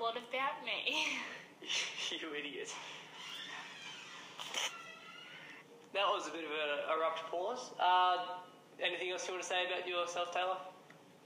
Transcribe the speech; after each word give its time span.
lot 0.00 0.16
about 0.16 0.64
me. 0.64 1.06
you 2.10 2.28
idiot. 2.38 2.72
That 5.92 6.06
was 6.06 6.26
a 6.28 6.30
bit 6.30 6.44
of 6.44 6.50
an 6.50 6.94
abrupt 6.94 7.30
pause. 7.30 7.70
Uh, 7.78 8.38
anything 8.82 9.10
else 9.10 9.26
you 9.26 9.34
want 9.34 9.42
to 9.42 9.48
say 9.48 9.66
about 9.66 9.86
yourself, 9.86 10.32
Taylor? 10.32 10.56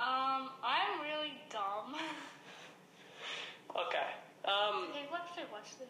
Um, 0.00 0.50
I'm 0.62 1.00
really 1.02 1.34
dumb. 1.50 1.94
Okay. 3.74 4.06
Um, 4.44 4.86
okay, 4.94 5.02
what 5.10 5.26
should 5.34 5.42
I 5.42 5.52
watch 5.52 5.74
this? 5.80 5.88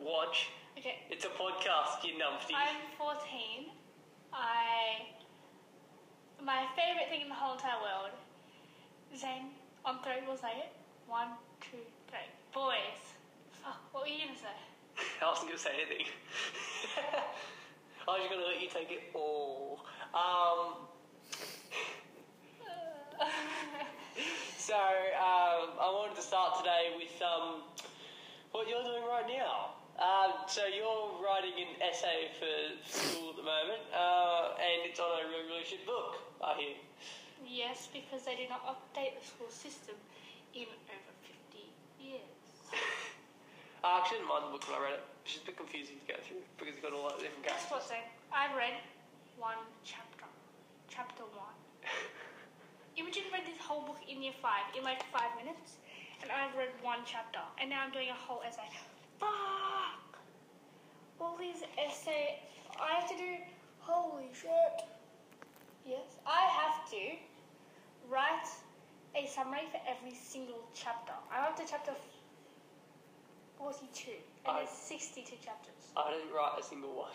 watch. 0.00 0.48
Okay, 0.78 0.96
It's 1.10 1.26
a 1.26 1.28
podcast, 1.28 2.00
you 2.02 2.14
numpty. 2.14 2.56
I'm 2.56 2.80
14. 2.96 3.68
I 4.32 5.12
my 6.42 6.64
favorite 6.74 7.10
thing 7.10 7.20
in 7.20 7.28
the 7.28 7.34
whole 7.34 7.52
entire 7.52 7.76
world. 7.82 8.10
Zane, 9.14 9.50
on 9.84 10.02
three, 10.02 10.24
we'll 10.26 10.38
say 10.38 10.56
it. 10.56 10.72
One, 11.06 11.28
two, 11.60 11.76
three. 11.76 12.01
Boys. 12.52 13.00
Fuck, 13.64 13.80
what 13.92 14.02
were 14.04 14.08
you 14.08 14.26
gonna 14.26 14.38
say? 14.38 14.46
I 15.22 15.28
wasn't 15.28 15.48
going 15.48 15.58
to 15.58 15.64
say 15.64 15.70
anything. 15.72 16.06
I 18.08 18.10
was 18.10 18.20
just 18.20 18.30
going 18.30 18.42
to 18.42 18.48
let 18.48 18.60
you 18.60 18.68
take 18.68 18.90
it 18.90 19.02
all. 19.14 19.80
Um, 20.12 20.74
so, 24.58 24.74
um, 24.76 25.78
I 25.80 25.88
wanted 25.88 26.16
to 26.16 26.22
start 26.22 26.58
today 26.58 26.92
with 26.98 27.22
um, 27.22 27.62
what 28.50 28.68
you're 28.68 28.82
doing 28.82 29.04
right 29.08 29.26
now. 29.30 29.70
Um, 29.96 30.32
so, 30.48 30.66
you're 30.66 31.22
writing 31.22 31.52
an 31.56 31.80
essay 31.80 32.28
for 32.36 32.50
school 32.84 33.30
at 33.30 33.36
the 33.36 33.44
moment, 33.46 33.80
uh, 33.94 34.58
and 34.58 34.90
it's 34.90 34.98
on 34.98 35.06
a 35.06 35.28
really, 35.28 35.46
really 35.48 35.64
shit 35.64 35.86
book, 35.86 36.16
I 36.42 36.54
hear. 36.58 36.74
yes, 37.46 37.88
because 37.92 38.24
they 38.24 38.34
did 38.34 38.48
not 38.50 38.66
update 38.66 39.14
the 39.20 39.24
school 39.24 39.48
system 39.48 39.94
in 40.52 40.62
over 40.62 40.68
50 40.68 40.74
years. 40.92 41.01
I 43.82 43.98
actually 43.98 44.22
didn't 44.22 44.30
mind 44.30 44.46
the 44.46 44.52
book 44.54 44.62
when 44.70 44.78
I 44.78 44.82
read 44.82 44.94
it. 44.94 45.04
It's 45.26 45.34
just 45.34 45.42
a 45.42 45.46
bit 45.50 45.58
confusing 45.58 45.98
to 45.98 46.06
get 46.06 46.22
through 46.22 46.38
because 46.54 46.78
it's 46.78 46.82
got 46.82 46.94
all 46.94 47.10
that 47.10 47.18
different 47.18 47.42
Guess 47.42 47.66
characters. 47.66 47.90
what, 47.90 47.90
Zane? 47.90 48.06
I 48.30 48.46
read 48.54 48.78
one 49.42 49.58
chapter. 49.82 50.26
Chapter 50.86 51.26
one. 51.34 51.58
Imagine 52.96 53.26
read 53.34 53.42
this 53.42 53.58
whole 53.58 53.82
book 53.82 53.98
in 54.06 54.22
year 54.22 54.36
five, 54.38 54.70
in 54.78 54.86
like 54.86 55.02
five 55.10 55.34
minutes, 55.34 55.82
and 56.22 56.30
I've 56.30 56.54
read 56.54 56.70
one 56.78 57.02
chapter, 57.02 57.42
and 57.58 57.70
now 57.70 57.82
I'm 57.82 57.90
doing 57.90 58.10
a 58.10 58.14
whole 58.14 58.42
essay. 58.46 58.70
Fuck! 59.18 60.14
All 61.18 61.34
these 61.34 61.66
essay, 61.74 62.38
I 62.78 63.00
have 63.00 63.08
to 63.10 63.16
do. 63.16 63.34
Holy 63.80 64.30
shit! 64.30 64.86
Yes, 65.82 66.22
I 66.22 66.46
have 66.46 66.86
to 66.94 67.18
write 68.06 68.46
a 69.16 69.26
summary 69.26 69.66
for 69.72 69.80
every 69.88 70.14
single 70.14 70.62
chapter. 70.74 71.12
I'm 71.32 71.50
up 71.50 71.56
to 71.56 71.64
chapter 71.66 71.92
forty-two, 73.62 74.18
and 74.44 74.50
I- 74.50 74.58
there's 74.66 74.74
sixty-two 74.74 75.38
chapters. 75.44 75.94
I 75.96 76.10
didn't 76.10 76.34
write 76.34 76.58
a 76.58 76.62
single 76.62 76.94
one. 76.98 77.14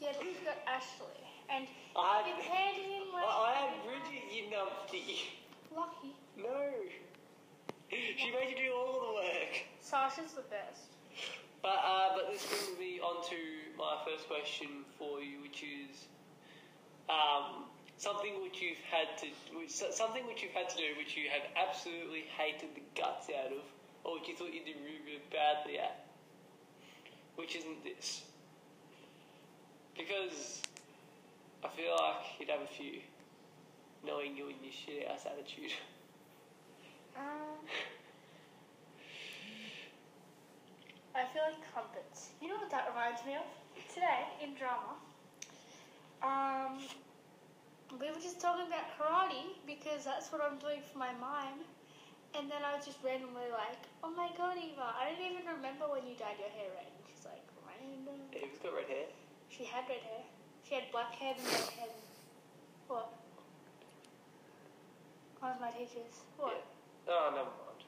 Yeah, 0.00 0.12
but 0.16 0.24
you've 0.26 0.44
got 0.44 0.60
Ashley, 0.68 1.24
and 1.48 1.64
I- 1.96 2.24
you've 2.28 2.44
handed 2.44 2.84
in 2.84 3.12
like. 3.12 3.24
I, 3.24 3.48
I 3.48 3.52
had 3.64 3.72
Bridget, 3.88 4.28
you 4.28 4.42
numpty. 4.52 5.24
Lucky. 5.74 6.12
No. 6.36 6.68
She 7.90 8.30
made 8.30 8.50
you 8.56 8.70
do 8.70 8.72
all 8.76 9.00
the 9.08 9.14
work. 9.14 9.52
Sasha's 9.80 10.32
the 10.32 10.42
best. 10.52 10.94
But 11.62 11.80
uh, 11.84 12.14
but 12.14 12.30
this 12.30 12.44
brings 12.46 12.78
me 12.78 13.00
on 13.00 13.24
to 13.30 13.36
my 13.76 13.96
first 14.06 14.28
question 14.28 14.84
for 14.98 15.20
you, 15.20 15.40
which 15.42 15.62
is 15.62 16.06
um, 17.08 17.64
something 17.98 18.40
which 18.42 18.62
you've 18.62 18.80
had 18.90 19.18
to 19.18 19.26
which, 19.58 19.70
something 19.70 20.26
which 20.26 20.42
you've 20.42 20.52
had 20.54 20.68
to 20.70 20.76
do, 20.76 20.94
which 20.96 21.16
you 21.16 21.28
have 21.30 21.42
absolutely 21.58 22.24
hated 22.38 22.70
the 22.74 22.82
guts 22.94 23.26
out 23.28 23.52
of, 23.52 23.62
or 24.04 24.16
you 24.26 24.34
thought 24.34 24.52
you 24.52 24.64
did 24.64 24.76
really, 24.84 25.00
really 25.04 25.22
badly 25.30 25.78
at. 25.78 26.06
Which 27.36 27.56
isn't 27.56 27.84
this? 27.84 28.22
Because 29.96 30.62
I 31.64 31.68
feel 31.68 31.92
like 31.92 32.38
you'd 32.38 32.50
have 32.50 32.62
a 32.62 32.66
few, 32.66 33.00
knowing 34.04 34.36
you 34.36 34.48
and 34.48 34.56
your 34.62 34.72
shit 34.72 35.06
ass 35.10 35.26
attitude. 35.26 35.72
Um, 37.16 37.58
I 41.14 41.24
feel 41.32 41.42
like 41.42 41.60
crumpets. 41.72 42.30
You 42.40 42.48
know 42.48 42.56
what 42.56 42.70
that 42.70 42.88
reminds 42.88 43.24
me 43.26 43.34
of? 43.34 43.42
Today 43.92 44.24
in 44.42 44.54
drama, 44.54 44.94
um, 46.22 46.78
we 47.98 48.08
were 48.08 48.20
just 48.20 48.40
talking 48.40 48.66
about 48.66 48.84
karate 48.96 49.56
because 49.66 50.04
that's 50.04 50.30
what 50.30 50.40
I'm 50.40 50.58
doing 50.58 50.80
for 50.92 50.98
my 50.98 51.12
mime. 51.20 51.64
And 52.38 52.46
then 52.50 52.62
I 52.62 52.76
was 52.76 52.86
just 52.86 53.02
randomly 53.02 53.50
like, 53.50 53.82
"Oh 54.02 54.10
my 54.10 54.30
god, 54.38 54.56
Eva! 54.56 54.94
I 54.94 55.10
don't 55.10 55.20
even 55.20 55.46
remember 55.50 55.90
when 55.90 56.06
you 56.06 56.14
dyed 56.14 56.38
your 56.38 56.52
hair 56.54 56.70
red." 56.74 56.86
And 56.86 57.02
she's 57.10 57.26
like, 57.26 57.42
"Random." 57.66 58.20
Eva's 58.32 58.58
got 58.62 58.74
red 58.74 58.86
hair. 58.86 59.10
She 59.50 59.64
had 59.64 59.84
red 59.90 60.02
hair. 60.06 60.22
She 60.62 60.74
had 60.74 60.86
black 60.92 61.14
hair 61.14 61.34
and 61.34 61.44
red 61.44 61.68
hair. 61.74 61.92
What? 62.86 63.12
One 65.40 65.52
of 65.52 65.60
my 65.60 65.70
teachers. 65.70 66.22
What? 66.38 66.62
Yeah. 67.06 67.14
Oh, 67.14 67.30
never 67.34 67.50
mind. 67.50 67.82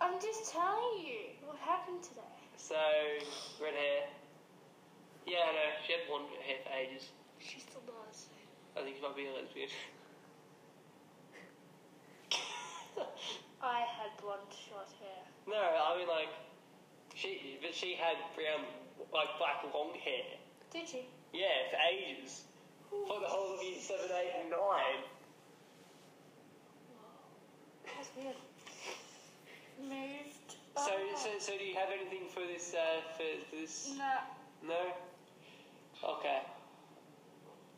I'm 0.00 0.20
just 0.20 0.52
telling 0.52 1.02
you 1.02 1.34
what 1.46 1.56
happened 1.58 2.02
today. 2.02 2.20
So, 2.56 2.76
red 3.62 3.74
hair. 3.74 4.06
Yeah, 5.26 5.38
I 5.48 5.52
know. 5.52 5.70
She 5.86 5.92
had 5.92 6.06
blonde 6.08 6.30
hair 6.46 6.58
for 6.62 6.70
ages. 6.70 7.10
She 7.38 7.58
still 7.58 7.82
does. 7.86 8.26
I 8.76 8.82
think 8.82 8.96
she 8.96 9.02
might 9.02 9.16
be 9.16 9.26
a 9.26 9.32
lesbian. 9.32 9.68
I 13.62 13.80
had 13.80 14.11
blonde 14.22 14.48
short 14.54 14.88
hair. 15.02 15.22
no, 15.46 15.58
I 15.58 15.98
mean 15.98 16.08
like 16.08 16.30
she, 17.14 17.58
but 17.60 17.74
she 17.74 17.94
had 17.94 18.16
brown, 18.34 18.64
like 19.12 19.28
black 19.38 19.60
long 19.74 19.92
hair. 19.98 20.38
Did 20.72 20.88
she? 20.88 21.04
Yeah, 21.34 21.68
for 21.70 21.78
ages. 21.92 22.44
For 22.88 23.20
the 23.20 23.26
whole 23.26 23.54
of 23.58 23.62
year 23.62 23.76
seven, 23.80 24.06
eight, 24.16 24.32
and 24.40 24.50
nine. 24.50 25.02
That's 27.84 28.08
weird. 28.16 28.36
Moved. 29.80 30.56
So, 30.76 30.92
so, 31.16 31.28
so 31.38 31.52
do 31.58 31.64
you 31.64 31.74
have 31.74 31.88
anything 31.92 32.28
for 32.32 32.40
this? 32.40 32.72
Uh, 32.74 33.00
for, 33.16 33.24
for 33.50 33.56
this? 33.56 33.92
No. 33.98 34.14
No. 34.68 34.82
Okay. 36.18 36.40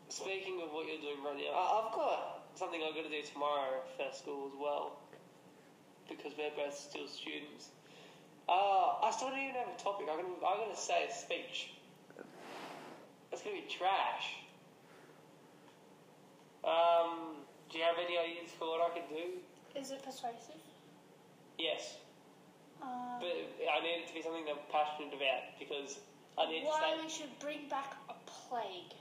Speaking 0.09 0.61
of 0.63 0.71
what 0.73 0.87
you're 0.87 1.01
doing 1.03 1.25
right 1.25 1.37
now, 1.37 1.59
I- 1.59 1.83
I've 1.87 1.93
got 1.95 2.43
something 2.55 2.81
I've 2.87 2.95
got 2.95 3.05
to 3.05 3.11
do 3.11 3.23
tomorrow 3.23 3.83
for 3.97 4.15
school 4.15 4.47
as 4.53 4.59
well, 4.61 4.99
because 6.09 6.33
we're 6.37 6.53
both 6.57 6.77
still 6.77 7.07
students. 7.09 7.71
Uh, 8.49 9.01
I 9.03 9.11
still 9.11 9.31
don't 9.31 9.39
even 9.41 9.55
have 9.57 9.69
a 9.73 9.83
topic. 9.83 10.07
I'm 10.11 10.17
gonna, 10.21 10.35
I'm 10.47 10.59
gonna 10.61 10.77
say 10.77 11.07
a 11.09 11.13
speech. 11.13 11.71
That's 13.31 13.43
gonna 13.43 13.57
be 13.57 13.67
trash. 13.69 14.45
Um, 16.65 17.45
do 17.71 17.79
you 17.79 17.85
have 17.85 17.97
any 17.99 18.17
ideas 18.17 18.51
for 18.59 18.69
what 18.69 18.81
I 18.81 18.95
could 18.95 19.09
do? 19.09 19.41
Is 19.79 19.91
it 19.91 20.03
persuasive? 20.03 20.61
Yes, 21.59 21.97
Um, 22.83 23.21
but 23.21 23.29
I 23.29 23.81
need 23.83 24.03
it 24.05 24.09
to 24.09 24.15
be 24.15 24.23
something 24.23 24.45
that 24.45 24.53
I'm 24.53 24.67
passionate 24.71 25.15
about 25.15 25.55
because 25.59 25.99
I 26.39 26.47
need 26.51 26.65
why 26.65 26.81
to 26.81 26.97
Why 26.97 27.03
we 27.03 27.09
should 27.09 27.31
bring 27.39 27.69
back 27.69 27.97
a 28.09 28.15
plague. 28.27 28.95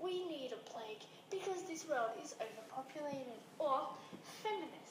We 0.00 0.24
need 0.28 0.52
a 0.52 0.62
plague 0.70 1.02
because 1.30 1.62
this 1.64 1.88
world 1.88 2.10
is 2.22 2.34
overpopulated. 2.40 3.40
Or 3.58 3.88
feminists. 4.42 4.87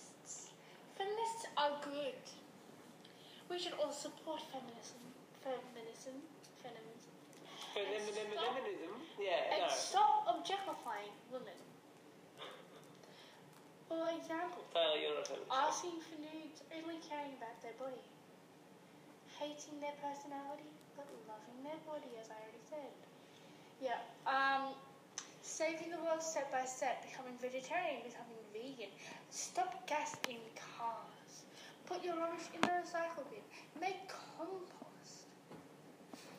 Feminists 0.97 1.45
are 1.57 1.77
good. 1.85 2.17
We 3.49 3.59
should 3.59 3.73
all 3.79 3.93
support 3.93 4.41
feminism. 4.51 4.99
Feminism. 5.45 6.17
Feminism. 6.59 7.13
Feminism, 7.77 8.27
feminism. 8.33 8.93
Yeah, 9.21 9.53
And 9.53 9.61
no. 9.61 9.69
stop 9.69 10.25
objectifying 10.25 11.13
women. 11.29 11.53
For 13.87 14.03
example, 14.11 14.65
Taylor, 14.73 14.97
you're 14.99 15.15
not 15.15 15.31
asking 15.69 16.01
for 16.03 16.17
nudes, 16.19 16.59
only 16.75 16.99
caring 17.07 17.37
about 17.39 17.55
their 17.63 17.77
body. 17.79 18.03
Hating 19.39 19.79
their 19.79 19.95
personality, 20.01 20.67
but 20.97 21.07
loving 21.29 21.61
their 21.63 21.79
body, 21.87 22.09
as 22.19 22.27
I 22.33 22.35
already 22.41 22.65
said. 22.67 22.91
Yeah. 23.79 24.01
Um, 24.25 24.73
saving 25.47 25.89
the 25.91 25.97
world 26.03 26.21
step 26.21 26.51
by 26.51 26.65
step, 26.65 27.01
becoming 27.07 27.33
vegetarian, 27.39 28.03
becoming 28.03 28.43
vegan. 28.51 28.91
Stop 29.29 29.87
gas 29.87 30.15
in 30.27 30.35
cars. 30.59 31.47
Put 31.85 32.03
your 32.03 32.17
rubbish 32.17 32.51
in 32.53 32.59
the 32.61 32.67
recycle 32.67 33.23
bin. 33.31 33.39
Make 33.79 34.11
compost. 34.11 35.31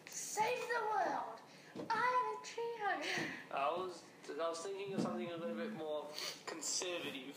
Save 0.08 0.60
the 0.68 0.82
world. 0.92 1.40
I'm 1.88 1.96
a 1.96 2.36
tree 2.44 2.74
hugger. 2.84 3.24
I 3.54 3.68
was 3.72 4.02
I 4.28 4.48
was 4.50 4.58
thinking 4.58 4.92
of 4.92 5.00
something 5.00 5.30
a 5.32 5.36
little 5.40 5.56
bit 5.56 5.74
more 5.78 6.04
conservative, 6.44 7.32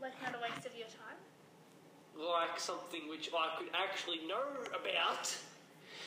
Like 0.00 0.16
not 0.22 0.34
a 0.34 0.40
waste 0.40 0.64
of 0.64 0.72
your 0.74 0.88
time. 0.88 1.20
like 2.16 2.58
something 2.58 3.06
which 3.10 3.28
I 3.36 3.58
could 3.58 3.68
actually 3.76 4.24
know 4.26 4.40
about. 4.72 5.36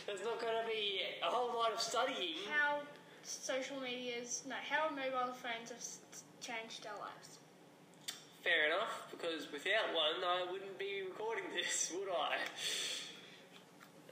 There's 0.07 0.23
not 0.25 0.41
going 0.41 0.57
to 0.59 0.67
be 0.67 1.01
a 1.21 1.29
whole 1.29 1.53
lot 1.53 1.71
of 1.71 1.79
studying. 1.79 2.41
How 2.49 2.79
social 3.23 3.79
medias, 3.79 4.43
no, 4.47 4.55
how 4.69 4.89
mobile 4.89 5.33
phones 5.33 5.69
have 5.69 5.83
changed 6.41 6.87
our 6.87 6.99
lives. 6.99 7.39
Fair 8.43 8.67
enough, 8.67 9.11
because 9.11 9.51
without 9.51 9.93
one, 9.93 10.23
I 10.23 10.49
wouldn't 10.51 10.79
be 10.79 11.03
recording 11.07 11.45
this, 11.53 11.91
would 11.99 12.07
I? 12.07 12.39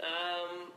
Um, 0.04 0.71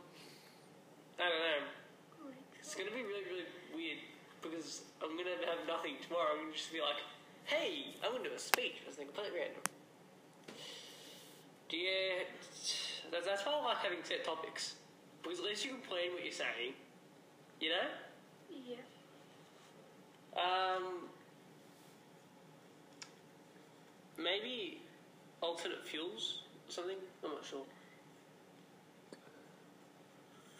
I 1.19 1.29
don't 1.29 1.43
know. 1.43 2.31
It's 2.59 2.75
to 2.75 2.85
be 2.95 3.03
really, 3.03 3.25
really 3.27 3.49
weird 3.75 3.99
because 4.41 4.81
I'm 5.03 5.17
to 5.17 5.45
have 5.45 5.67
nothing 5.67 5.95
tomorrow. 6.01 6.33
I'm 6.39 6.51
to 6.51 6.57
just 6.57 6.71
be 6.71 6.79
like, 6.79 6.97
hey, 7.45 7.93
I'm 8.03 8.15
to 8.23 8.29
do 8.29 8.35
a 8.35 8.39
speech 8.39 8.81
or 8.87 8.91
something 8.95 9.07
completely 9.07 9.39
random. 9.39 9.61
Do 11.69 11.77
you. 11.77 12.25
That's 13.11 13.45
why 13.45 13.53
I 13.53 13.63
like 13.63 13.77
having 13.77 13.99
set 14.03 14.23
topics. 14.23 14.75
Because 15.21 15.39
at 15.39 15.45
least 15.45 15.65
you 15.65 15.71
can 15.71 15.81
plan 15.81 16.13
what 16.13 16.23
you're 16.23 16.33
saying. 16.33 16.73
You 17.59 17.69
know? 17.69 17.87
Um, 20.35 21.09
maybe 24.17 24.81
alternate 25.41 25.85
fuels 25.85 26.43
or 26.67 26.71
something. 26.71 26.97
I'm 27.23 27.31
not 27.31 27.45
sure. 27.45 27.65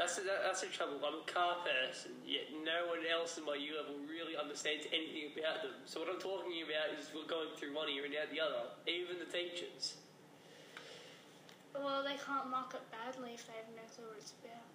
That's 0.01 0.18
the, 0.18 0.25
that, 0.25 0.41
that's 0.41 0.65
the 0.65 0.73
trouble. 0.73 0.97
I'm 1.06 1.21
a 1.21 1.27
car 1.29 1.62
person, 1.62 2.18
yet 2.25 2.50
no 2.65 2.89
one 2.89 3.06
else 3.06 3.38
in 3.38 3.45
my 3.45 3.53
U 3.53 3.77
level 3.77 4.01
really 4.09 4.33
understands 4.33 4.89
anything 4.89 5.29
about 5.38 5.62
them. 5.62 5.77
So 5.85 6.01
what 6.01 6.09
I'm 6.09 6.17
talking 6.17 6.57
about 6.65 6.97
is 6.97 7.13
we're 7.13 7.29
going 7.29 7.53
through 7.53 7.77
one 7.77 7.85
ear 7.85 8.09
and 8.09 8.17
out 8.17 8.33
the 8.33 8.41
other. 8.41 8.74
Even 8.89 9.21
the 9.21 9.29
teachers. 9.29 10.01
Well, 11.77 12.01
they 12.01 12.17
can't 12.17 12.50
mark 12.50 12.74
it 12.74 12.81
badly 12.89 13.38
if 13.38 13.45
they 13.45 13.53
have 13.62 13.69
no 13.77 13.85
clue 13.94 14.09
what 14.09 14.17
it's 14.17 14.33
about. 14.41 14.65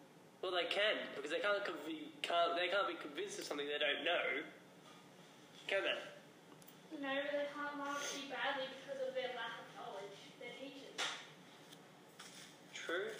Well, 0.46 0.54
they 0.54 0.70
can 0.70 0.94
because 1.18 1.34
they 1.34 1.42
can't, 1.42 1.58
conv- 1.58 2.14
can't 2.22 2.54
they 2.54 2.70
can't 2.70 2.86
be 2.86 2.94
convinced 2.94 3.42
of 3.42 3.50
something 3.50 3.66
they 3.66 3.82
don't 3.82 4.06
know. 4.06 4.46
Can 5.66 5.82
they? 5.82 7.02
No, 7.02 7.10
they 7.10 7.50
can't 7.50 7.76
mark 7.76 7.98
it 7.98 8.30
badly 8.30 8.70
because 8.78 9.02
of 9.02 9.14
their 9.14 9.34
lack 9.34 9.58
of 9.58 9.68
knowledge. 9.74 10.14
They're 10.38 10.54
teachers. 10.62 10.94
True. 12.72 13.10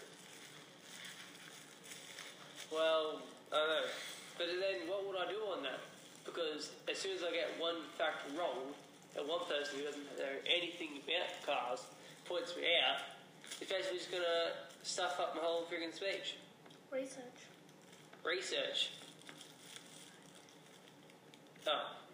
Well, 2.73 3.23
I 3.53 3.57
don't 3.57 3.69
know. 3.69 3.91
But 4.39 4.47
then 4.47 4.89
what 4.89 5.07
would 5.07 5.17
I 5.17 5.29
do 5.31 5.43
on 5.51 5.63
that? 5.65 5.81
Because 6.25 6.71
as 6.91 6.99
soon 6.99 7.17
as 7.17 7.23
I 7.23 7.33
get 7.33 7.59
one 7.59 7.83
fact 7.99 8.31
wrong, 8.39 8.75
and 9.19 9.27
one 9.27 9.41
person 9.49 9.79
who 9.79 9.85
doesn't 9.85 10.05
know 10.19 10.37
anything 10.47 11.03
about 11.03 11.33
cars 11.47 11.81
points 12.27 12.55
me 12.57 12.63
out, 12.79 13.01
it's 13.61 13.71
basically 13.71 13.99
just 13.99 14.11
going 14.11 14.23
to 14.23 14.53
stuff 14.87 15.19
up 15.19 15.35
my 15.35 15.43
whole 15.43 15.65
friggin' 15.65 15.95
speech. 15.95 16.37
Research. 16.93 17.41
Research. 18.25 18.91
Oh. 21.67 22.06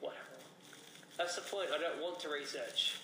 That's 1.18 1.36
the 1.36 1.42
point. 1.42 1.68
I 1.74 1.78
don't 1.78 2.00
want 2.02 2.20
to 2.20 2.28
research. 2.28 3.00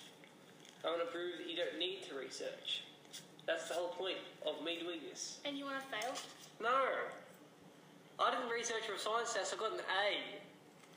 I 0.83 0.87
want 0.87 1.01
to 1.01 1.11
prove 1.11 1.37
that 1.37 1.49
you 1.49 1.55
don't 1.55 1.77
need 1.77 2.03
to 2.09 2.15
research. 2.15 2.83
That's 3.45 3.67
the 3.67 3.73
whole 3.73 3.89
point 3.89 4.17
of 4.45 4.63
me 4.63 4.79
doing 4.79 4.99
this. 5.09 5.39
And 5.45 5.57
you 5.57 5.65
want 5.65 5.77
to 5.81 5.87
fail? 5.89 6.13
No. 6.61 6.85
I 8.19 8.31
didn't 8.31 8.49
research 8.49 8.85
for 8.87 8.93
a 8.93 8.99
science 8.99 9.33
test. 9.33 9.53
I 9.55 9.57
got 9.57 9.73
an 9.73 9.79
A. 9.79 10.39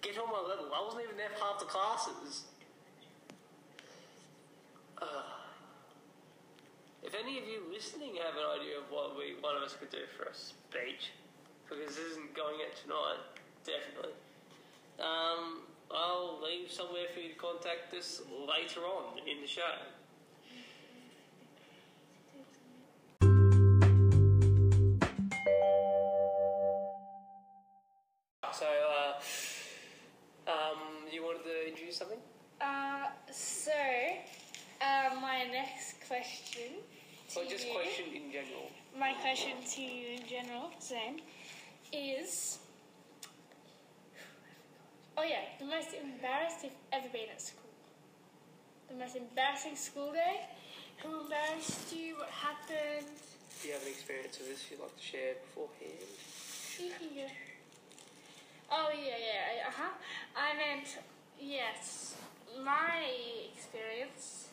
Get 0.02 0.18
on 0.18 0.26
my 0.26 0.42
level. 0.42 0.66
I 0.74 0.82
wasn't 0.84 1.04
even 1.04 1.16
there 1.16 1.30
for 1.30 1.44
half 1.44 1.60
the 1.60 1.66
classes. 1.66 2.44
Ugh. 5.00 5.08
if 7.02 7.14
any 7.14 7.38
of 7.38 7.44
you 7.44 7.62
listening 7.72 8.14
have 8.22 8.34
an 8.38 8.60
idea 8.60 8.78
of 8.78 8.84
what 8.90 9.18
we 9.18 9.34
one 9.40 9.56
of 9.56 9.62
us 9.62 9.74
could 9.74 9.90
do 9.90 10.06
for 10.16 10.30
a 10.30 10.34
speech, 10.34 11.10
because 11.64 11.82
this 11.84 11.98
isn't 11.98 12.34
going 12.34 12.54
out 12.62 12.74
tonight, 12.78 13.18
definitely. 13.66 14.14
Um, 15.02 15.62
I'll 15.94 16.40
leave 16.42 16.70
somewhere 16.70 17.06
for 17.12 17.20
you 17.20 17.30
to 17.30 17.34
contact 17.34 17.92
us 17.94 18.22
later 18.30 18.80
on 18.80 19.18
in 19.28 19.40
the 19.40 19.46
show. 19.46 19.62
So, 28.52 28.66
uh, 28.66 30.50
um, 30.50 30.78
you 31.10 31.22
wanted 31.24 31.44
to 31.44 31.68
introduce 31.68 31.96
something? 31.96 32.18
Uh, 32.60 33.06
so, 33.32 33.72
uh, 34.80 35.14
my 35.20 35.44
next 35.50 35.96
question 36.06 36.82
to 37.30 37.40
Or 37.40 37.44
just 37.44 37.66
you, 37.66 37.72
question 37.74 38.06
in 38.14 38.30
general? 38.30 38.70
my 38.98 39.14
question 39.14 39.52
to 39.74 39.82
you 39.82 40.18
in 40.20 40.26
general, 40.28 40.70
Zane, 40.82 41.22
is, 41.92 42.58
oh 45.16 45.22
yeah, 45.22 45.44
the 45.58 45.64
most 45.64 45.88
embarrassed 45.94 46.64
you've 46.64 46.72
ever 46.92 47.08
been 47.08 47.28
at 47.32 47.40
school. 47.40 47.70
The 48.88 48.96
most 48.96 49.16
embarrassing 49.16 49.76
school 49.76 50.12
day. 50.12 50.46
Who 51.02 51.22
embarrassed 51.22 51.94
you? 51.94 52.16
What 52.16 52.28
happened? 52.28 53.06
Do 53.60 53.68
you 53.68 53.74
have 53.74 53.82
an 53.82 53.88
experience 53.88 54.38
of 54.40 54.46
this 54.46 54.70
you'd 54.70 54.80
like 54.80 54.96
to 54.96 55.02
share 55.02 55.34
beforehand? 55.42 56.08
Yeah. 57.14 57.28
Oh 58.70 58.88
yeah, 58.90 59.16
yeah, 59.18 59.68
uh 59.68 59.72
huh. 59.76 59.92
I 60.36 60.56
meant 60.56 60.98
yes. 61.40 62.14
My 62.64 63.04
experience 63.54 64.48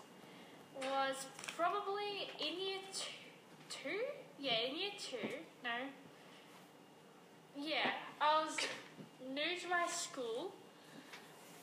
was 0.82 1.26
probably 1.56 2.30
in 2.40 2.60
year 2.60 2.80
two. 2.94 3.10
two? 3.70 4.00
Yeah, 4.40 4.70
in 4.70 4.78
year 4.78 4.92
two. 4.98 5.30
No. 5.64 5.70
Yeah, 7.58 7.92
I 8.22 8.44
was 8.44 8.58
new 9.28 9.60
to 9.62 9.68
my 9.70 9.86
school, 9.88 10.52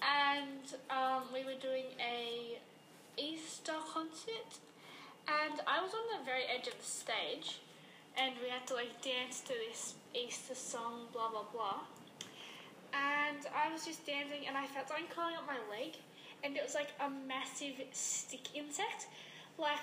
and 0.03 0.75
um, 0.91 1.25
we 1.33 1.45
were 1.45 1.59
doing 1.61 1.87
a 2.01 2.59
Easter 3.17 3.73
concert, 3.93 4.61
and 5.27 5.61
I 5.67 5.83
was 5.83 5.93
on 5.95 6.19
the 6.19 6.25
very 6.25 6.45
edge 6.45 6.69
of 6.69 6.79
the 6.79 6.85
stage, 6.85 7.61
and 8.17 8.35
we 8.43 8.51
had 8.51 8.67
to 8.69 8.75
like 8.75 9.01
dance 9.03 9.41
to 9.43 9.55
this 9.69 9.95
Easter 10.15 10.55
song, 10.55 11.09
blah 11.13 11.31
blah 11.31 11.45
blah. 11.53 11.81
And 12.93 13.45
I 13.53 13.73
was 13.73 13.85
just 13.85 14.07
dancing, 14.07 14.47
and 14.47 14.57
I 14.57 14.67
felt 14.67 14.89
something 14.89 15.07
crawling 15.11 15.37
up 15.37 15.47
my 15.47 15.61
leg, 15.71 15.97
and 16.45 16.57
it 16.57 16.63
was 16.63 16.75
like 16.75 16.93
a 17.01 17.09
massive 17.09 17.75
stick 17.93 18.55
insect, 18.55 19.09
like 19.59 19.81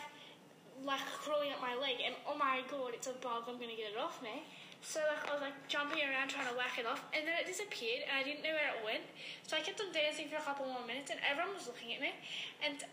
like 0.85 1.01
crawling 1.21 1.51
up 1.51 1.61
my 1.61 1.75
leg. 1.75 1.97
And 2.05 2.15
oh 2.27 2.37
my 2.37 2.61
god, 2.69 2.91
it's 2.93 3.07
a 3.07 3.13
bug! 3.13 3.43
I'm 3.47 3.55
gonna 3.55 3.77
get 3.77 3.93
it 3.93 3.99
off 3.99 4.21
me. 4.21 4.43
So 4.83 4.99
like 4.99 5.23
I 5.25 5.31
was 5.31 5.39
like 5.39 5.55
jumping 5.71 6.03
around 6.03 6.27
trying 6.27 6.51
to 6.51 6.55
whack 6.59 6.75
it 6.75 6.83
off, 6.83 6.99
and 7.15 7.23
then 7.23 7.39
it 7.39 7.47
disappeared, 7.47 8.03
and 8.03 8.19
I 8.19 8.21
didn't 8.21 8.43
know 8.43 8.51
where 8.51 8.75
it 8.75 8.83
went. 8.83 9.07
So 9.47 9.55
I 9.55 9.63
kept 9.63 9.79
on 9.79 9.95
dancing 9.95 10.27
for 10.27 10.35
a 10.37 10.43
couple 10.43 10.67
more 10.67 10.83
minutes, 10.83 11.07
and 11.07 11.23
everyone 11.23 11.55
was 11.55 11.71
looking 11.71 11.95
at 11.95 12.03
me, 12.03 12.11
and 12.59 12.83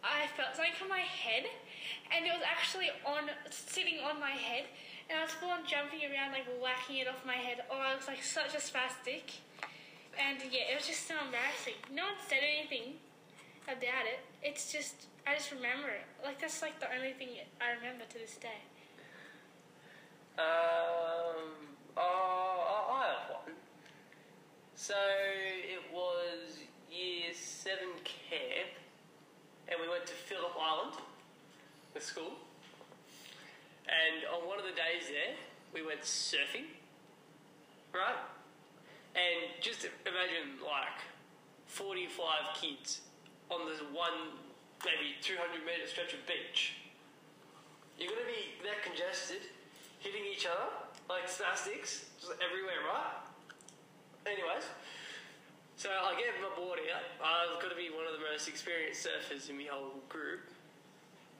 I 0.00 0.24
felt 0.36 0.56
something 0.56 0.72
on 0.80 0.88
my 0.88 1.04
head, 1.04 1.44
and 2.08 2.24
it 2.24 2.32
was 2.32 2.40
actually 2.44 2.88
on 3.04 3.28
sitting 3.52 4.00
on 4.00 4.16
my 4.16 4.32
head, 4.32 4.72
and 5.12 5.20
I 5.20 5.28
was 5.28 5.36
full 5.36 5.52
on 5.52 5.68
jumping 5.68 6.00
around 6.08 6.32
like 6.32 6.48
whacking 6.60 7.04
it 7.04 7.08
off 7.12 7.20
my 7.28 7.36
head. 7.36 7.60
Oh, 7.68 7.76
I 7.76 7.92
was 7.92 8.08
like 8.08 8.24
such 8.24 8.56
a 8.56 8.60
spastic, 8.64 9.44
and 10.16 10.40
yeah, 10.48 10.72
it 10.72 10.80
was 10.80 10.88
just 10.88 11.04
so 11.04 11.12
embarrassing. 11.20 11.76
No 11.92 12.08
one 12.08 12.18
said 12.24 12.40
anything 12.40 12.96
about 13.68 14.08
it. 14.08 14.24
It's 14.40 14.72
just 14.72 15.12
I 15.28 15.36
just 15.36 15.52
remember 15.52 15.92
it. 15.92 16.08
Like 16.24 16.40
that's 16.40 16.64
like 16.64 16.80
the 16.80 16.88
only 16.88 17.12
thing 17.12 17.36
I 17.60 17.76
remember 17.76 18.08
to 18.08 18.16
this 18.16 18.40
day. 18.40 18.64
Um, 20.36 21.46
oh, 21.96 22.90
I 22.90 23.06
have 23.06 23.30
one. 23.30 23.54
So 24.74 24.94
it 24.98 25.94
was 25.94 26.58
year 26.90 27.30
seven 27.32 27.94
camp, 28.02 28.74
and 29.68 29.78
we 29.80 29.88
went 29.88 30.06
to 30.06 30.12
Phillip 30.12 30.50
Island, 30.60 30.96
the 31.94 32.00
school. 32.00 32.32
And 33.86 34.26
on 34.34 34.48
one 34.48 34.58
of 34.58 34.64
the 34.64 34.72
days 34.72 35.06
there, 35.06 35.36
we 35.72 35.86
went 35.86 36.00
surfing, 36.02 36.66
right? 37.94 38.18
And 39.14 39.54
just 39.60 39.86
imagine 40.02 40.58
like 40.64 40.98
45 41.66 42.58
kids 42.60 43.02
on 43.50 43.68
this 43.70 43.78
one, 43.92 44.34
maybe 44.84 45.14
200 45.22 45.64
metre 45.64 45.86
stretch 45.86 46.12
of 46.12 46.26
beach. 46.26 46.74
You're 47.98 48.10
going 48.10 48.20
to 48.20 48.26
be 48.26 48.66
that 48.66 48.82
congested, 48.82 49.46
hitting 50.04 50.28
each 50.28 50.44
other 50.44 50.68
like 51.08 51.24
spastics, 51.24 52.12
just 52.20 52.36
everywhere, 52.44 52.84
right? 52.84 53.24
Anyways, 54.28 54.68
so 55.76 55.88
I 55.88 56.12
get 56.16 56.36
my 56.40 56.52
board 56.56 56.80
out. 56.92 57.04
I've 57.20 57.60
got 57.60 57.72
to 57.72 57.76
be 57.76 57.88
one 57.88 58.04
of 58.04 58.12
the 58.16 58.24
most 58.24 58.48
experienced 58.48 59.04
surfers 59.04 59.48
in 59.48 59.56
my 59.56 59.68
whole 59.72 60.00
group. 60.08 60.48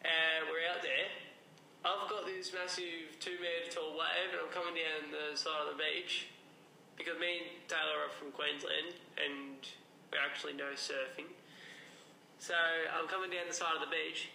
and 0.05 0.49
we're 0.53 0.69
out 0.69 0.85
there. 0.85 1.09
I've 1.85 2.09
got 2.09 2.25
this 2.25 2.53
massive 2.53 3.17
two 3.21 3.37
metre 3.41 3.73
tall 3.73 3.93
wave, 3.97 4.33
and 4.33 4.41
I'm 4.41 4.53
coming 4.53 4.77
down 4.77 5.13
the 5.13 5.37
side 5.37 5.65
of 5.65 5.77
the 5.77 5.81
beach 5.81 6.29
because 6.97 7.17
me 7.21 7.45
and 7.45 7.49
Taylor 7.69 8.09
are 8.09 8.13
from 8.13 8.33
Queensland, 8.33 8.97
and 9.21 9.61
we 10.13 10.17
actually 10.21 10.57
know 10.57 10.73
surfing. 10.77 11.29
So 12.39 12.57
I'm 12.93 13.09
coming 13.09 13.33
down 13.33 13.49
the 13.49 13.57
side 13.57 13.77
of 13.77 13.85
the 13.85 13.93
beach, 13.93 14.29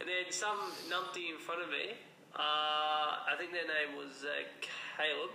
and 0.00 0.08
then 0.08 0.28
some 0.28 0.60
numpty 0.88 1.32
in 1.32 1.40
front 1.40 1.60
of 1.64 1.68
me. 1.68 1.96
Uh, 2.34 3.30
I 3.30 3.38
think 3.38 3.54
their 3.54 3.66
name 3.66 3.94
was 3.94 4.26
uh, 4.26 4.42
Caleb. 4.58 5.30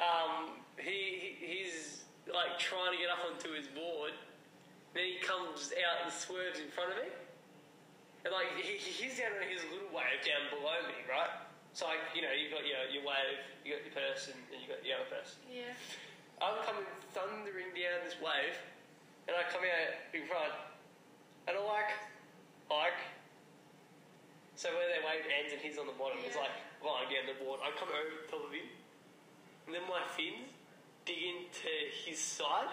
Um, 0.00 0.56
he 0.80 1.36
he's 1.36 2.08
like 2.24 2.56
trying 2.56 2.96
to 2.96 2.98
get 3.00 3.12
up 3.12 3.20
onto 3.20 3.52
his 3.52 3.68
board. 3.68 4.16
Then 4.96 5.04
he 5.04 5.20
comes 5.20 5.76
out 5.76 6.08
and 6.08 6.08
swerves 6.08 6.56
in 6.56 6.72
front 6.72 6.96
of 6.96 6.98
me. 7.04 7.12
And 8.24 8.32
like 8.32 8.48
he, 8.56 8.80
he's 8.80 9.20
down 9.20 9.36
on 9.36 9.44
his 9.44 9.60
little 9.68 9.92
wave 9.92 10.24
down 10.24 10.48
below 10.48 10.80
me, 10.88 11.04
right? 11.04 11.32
So 11.76 11.84
like 11.84 12.00
you 12.16 12.24
know 12.24 12.32
you've 12.32 12.52
got 12.52 12.64
your 12.64 12.80
your 12.88 13.04
wave, 13.04 13.40
you 13.60 13.76
got 13.76 13.84
your 13.84 13.92
person, 13.92 14.32
and 14.48 14.56
you 14.56 14.72
got 14.72 14.80
the 14.80 14.96
other 14.96 15.08
person. 15.12 15.36
Yeah. 15.52 15.76
I'm 16.40 16.56
coming 16.64 16.88
thundering 17.12 17.76
down 17.76 18.00
this 18.08 18.16
wave, 18.16 18.56
and 19.28 19.36
I 19.36 19.44
come 19.52 19.68
out 19.68 19.92
in 20.16 20.24
front, 20.24 20.56
and 21.44 21.60
I'm 21.60 21.68
like, 21.68 21.92
like. 22.72 23.19
So 24.60 24.68
where 24.76 24.92
their 24.92 25.00
wave 25.00 25.24
ends 25.24 25.56
and 25.56 25.60
he's 25.64 25.80
on 25.80 25.88
the 25.88 25.96
bottom, 25.96 26.20
Yeah. 26.20 26.36
like 26.36 26.52
lying 26.84 27.08
down 27.08 27.24
the 27.24 27.38
board. 27.40 27.64
I 27.64 27.72
come 27.80 27.88
over 27.88 28.12
the 28.12 28.28
top 28.28 28.44
of 28.44 28.52
him, 28.52 28.68
and 29.64 29.72
then 29.74 29.88
my 29.88 30.04
fins 30.12 30.52
dig 31.08 31.16
into 31.16 31.72
his 32.04 32.20
side, 32.20 32.68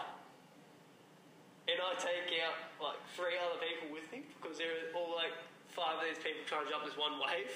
and 1.72 1.78
I 1.80 1.96
take 1.96 2.28
out 2.44 2.60
like 2.84 3.00
three 3.16 3.40
other 3.40 3.56
people 3.64 3.88
with 3.96 4.04
me 4.12 4.28
because 4.36 4.58
there 4.60 4.68
are 4.68 4.92
all 5.00 5.16
like 5.16 5.32
five 5.72 5.96
of 5.96 6.04
these 6.04 6.20
people 6.20 6.44
trying 6.44 6.66
to 6.68 6.72
jump 6.76 6.84
this 6.84 6.98
one 7.00 7.24
wave. 7.24 7.56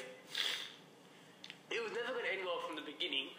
It 1.67 1.83
was 1.83 1.91
never 1.91 2.15
going 2.15 2.23
to 2.23 2.31
end 2.31 2.45
well 2.47 2.63
from 2.63 2.79
the 2.79 2.87
beginning, 2.87 3.35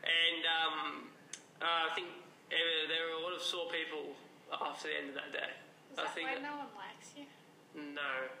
and 0.00 0.42
um, 0.48 1.12
uh, 1.60 1.92
I 1.92 1.94
think 1.94 2.08
uh, 2.48 2.88
there 2.88 3.04
were 3.12 3.20
a 3.20 3.22
lot 3.22 3.36
of 3.36 3.42
sore 3.44 3.68
people 3.68 4.16
after 4.48 4.88
the 4.88 4.96
end 4.96 5.08
of 5.12 5.16
that 5.20 5.28
day. 5.28 5.52
Is 5.92 5.98
I 6.00 6.08
that 6.08 6.14
think 6.16 6.28
why 6.32 6.40
that- 6.40 6.48
no 6.48 6.56
one 6.56 6.72
likes 6.72 7.12
you? 7.20 7.28
no, 7.76 8.32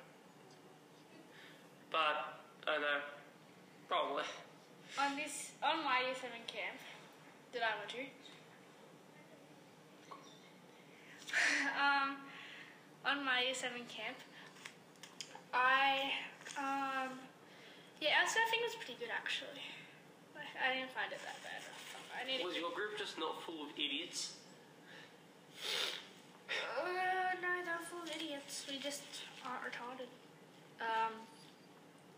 but 1.90 2.40
I 2.66 2.78
know 2.78 3.00
probably. 3.88 4.24
On 4.98 5.16
this, 5.16 5.50
on 5.62 5.82
my 5.84 6.00
year 6.06 6.14
seven 6.14 6.42
camp 6.46 6.78
that 7.52 7.62
I 7.62 7.72
went 7.78 7.90
to, 7.90 8.04
um, 11.80 12.16
on 13.04 13.24
my 13.24 13.42
year 13.42 13.54
seven 13.54 13.82
camp, 13.88 14.16
I, 15.52 16.12
um, 16.58 17.18
yeah, 18.00 18.18
our 18.22 18.26
surfing 18.26 18.62
was 18.62 18.74
pretty 18.76 18.96
good 18.98 19.10
actually. 19.14 19.62
I- 20.36 20.70
I 20.70 20.74
didn't 20.74 20.92
find 20.92 21.12
it 21.12 21.18
that 21.24 21.42
bad. 21.42 21.62
I 22.14 22.26
need 22.26 22.44
Was 22.44 22.56
your 22.56 22.70
group 22.72 22.96
just 22.96 23.18
not 23.18 23.42
full 23.42 23.62
of 23.64 23.70
idiots? 23.76 24.34
Uh, 26.48 27.34
no, 27.42 27.50
they're 27.64 27.84
full 27.90 28.02
of 28.02 28.10
idiots. 28.14 28.64
We 28.70 28.78
just 28.78 29.02
aren't 29.44 29.62
retarded. 29.66 30.08
Um, 30.80 31.12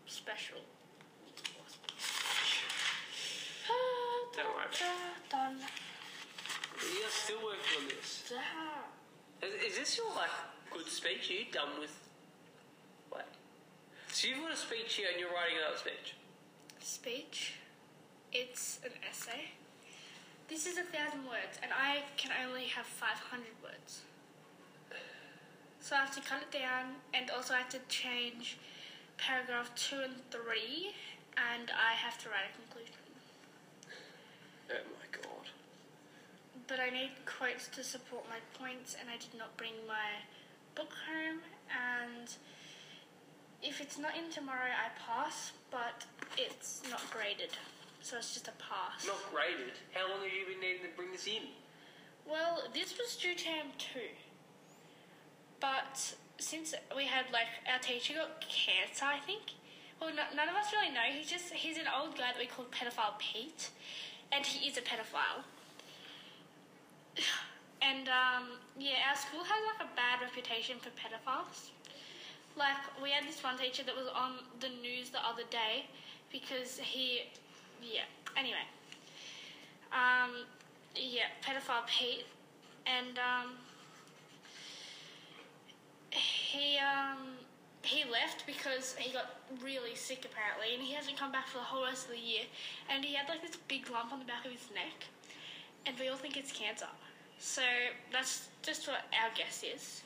special. 0.07 0.57
Don't 4.35 4.45
worry. 4.55 4.65
Done. 5.29 5.57
You're 6.79 7.09
still 7.09 7.37
working 7.43 7.81
on 7.81 7.87
this. 7.87 8.31
Is, 9.41 9.71
is 9.71 9.77
this 9.77 9.97
your 9.97 10.07
like 10.15 10.29
good 10.71 10.87
speech? 10.87 11.29
Are 11.29 11.33
you 11.33 11.45
done 11.51 11.79
with? 11.79 11.95
Wait. 13.13 13.23
So 14.09 14.27
you've 14.27 14.39
got 14.39 14.53
a 14.53 14.55
speech 14.55 14.93
here 14.95 15.07
and 15.11 15.19
you're 15.19 15.29
writing 15.29 15.57
another 15.57 15.77
speech. 15.77 16.15
Speech. 16.79 17.53
It's 18.31 18.79
an 18.85 18.91
essay. 19.09 19.51
This 20.47 20.65
is 20.65 20.77
a 20.77 20.83
thousand 20.83 21.25
words, 21.25 21.59
and 21.61 21.71
I 21.73 22.03
can 22.15 22.31
only 22.45 22.65
have 22.65 22.85
500 22.85 23.45
words. 23.61 24.01
So 25.81 25.95
I 25.95 25.99
have 25.99 26.15
to 26.15 26.21
cut 26.21 26.41
it 26.41 26.51
down, 26.51 26.95
and 27.13 27.29
also 27.31 27.53
I 27.53 27.57
have 27.57 27.69
to 27.69 27.79
change 27.89 28.57
paragraph 29.17 29.73
two 29.75 29.99
and 30.03 30.15
three, 30.31 30.93
and 31.37 31.71
I 31.71 31.93
have 31.93 32.17
to 32.23 32.29
write 32.29 32.49
a 32.49 32.55
conclusion. 32.57 32.95
Oh 34.69 34.87
my 34.99 35.07
god. 35.11 35.49
But 36.67 36.79
I 36.79 36.89
need 36.89 37.11
quotes 37.25 37.67
to 37.69 37.83
support 37.83 38.25
my 38.29 38.39
points, 38.57 38.95
and 38.99 39.09
I 39.09 39.17
did 39.17 39.37
not 39.37 39.55
bring 39.57 39.73
my 39.87 40.23
book 40.75 40.93
home. 41.07 41.39
And 41.71 42.29
if 43.61 43.81
it's 43.81 43.97
not 43.97 44.15
in 44.15 44.29
tomorrow, 44.31 44.71
I 44.71 44.89
pass, 44.99 45.51
but 45.71 46.05
it's 46.37 46.81
not 46.89 47.01
graded, 47.11 47.51
so 48.01 48.17
it's 48.17 48.33
just 48.33 48.47
a 48.47 48.53
pass. 48.59 49.05
Not 49.05 49.21
graded. 49.31 49.73
How 49.93 50.09
long 50.09 50.21
have 50.23 50.31
you 50.31 50.45
been 50.45 50.61
needing 50.61 50.83
to 50.83 50.95
bring 50.95 51.11
this 51.11 51.27
in? 51.27 51.43
Well, 52.29 52.63
this 52.73 52.97
was 52.97 53.15
due 53.15 53.35
term 53.35 53.67
two, 53.77 54.11
but 55.59 56.15
since 56.39 56.73
we 56.95 57.05
had 57.05 57.25
like 57.31 57.47
our 57.71 57.79
teacher 57.79 58.13
got 58.15 58.41
cancer, 58.41 59.05
I 59.05 59.19
think. 59.19 59.53
Well, 59.99 60.11
no, 60.13 60.23
none 60.35 60.49
of 60.49 60.55
us 60.55 60.71
really 60.71 60.93
know. 60.93 61.01
He's 61.11 61.29
just 61.29 61.51
he's 61.53 61.77
an 61.77 61.89
old 61.89 62.17
guy 62.17 62.31
that 62.33 62.39
we 62.39 62.45
call 62.45 62.65
pedophile 62.65 63.17
Pete, 63.19 63.71
and 64.31 64.45
he 64.45 64.67
is 64.67 64.77
a 64.77 64.81
pedophile. 64.81 65.43
And 67.79 68.09
um, 68.09 68.57
yeah, 68.75 69.05
our 69.07 69.15
school 69.15 69.43
has 69.43 69.61
like 69.69 69.87
a 69.87 69.95
bad 69.95 70.19
reputation 70.19 70.77
for 70.81 70.89
pedophiles. 70.97 71.69
Like 72.57 72.75
we 73.01 73.11
had 73.11 73.27
this 73.27 73.43
one 73.43 73.55
teacher 73.55 73.83
that 73.83 73.95
was 73.95 74.07
on 74.07 74.41
the 74.59 74.69
news 74.81 75.11
the 75.11 75.19
other 75.19 75.43
day 75.51 75.85
because 76.31 76.79
he, 76.79 77.29
yeah. 77.79 78.09
Anyway, 78.35 78.65
um, 79.93 80.47
yeah, 80.95 81.29
pedophile 81.45 81.85
Pete, 81.85 82.25
and 82.87 83.19
um, 83.19 83.53
he 86.11 86.77
um 86.77 87.37
he 87.83 88.03
left 88.09 88.45
because 88.45 88.95
he 88.97 89.13
got 89.13 89.39
really 89.63 89.95
sick 89.95 90.25
apparently, 90.25 90.75
and 90.75 90.83
he 90.83 90.93
hasn't 90.93 91.17
come 91.17 91.31
back 91.31 91.47
for 91.47 91.57
the 91.57 91.63
whole 91.63 91.83
rest 91.85 92.05
of 92.05 92.11
the 92.11 92.19
year. 92.19 92.43
And 92.89 93.03
he 93.03 93.15
had 93.15 93.29
like 93.29 93.41
this 93.41 93.57
big 93.67 93.89
lump 93.89 94.11
on 94.11 94.19
the 94.19 94.25
back 94.25 94.45
of 94.45 94.51
his 94.51 94.67
neck, 94.73 95.07
and 95.85 95.97
we 95.99 96.09
all 96.09 96.17
think 96.17 96.37
it's 96.37 96.51
cancer. 96.51 96.87
So 97.39 97.61
that's 98.11 98.49
just 98.63 98.87
what 98.87 99.05
our 99.13 99.29
guess 99.35 99.63
is. 99.63 100.01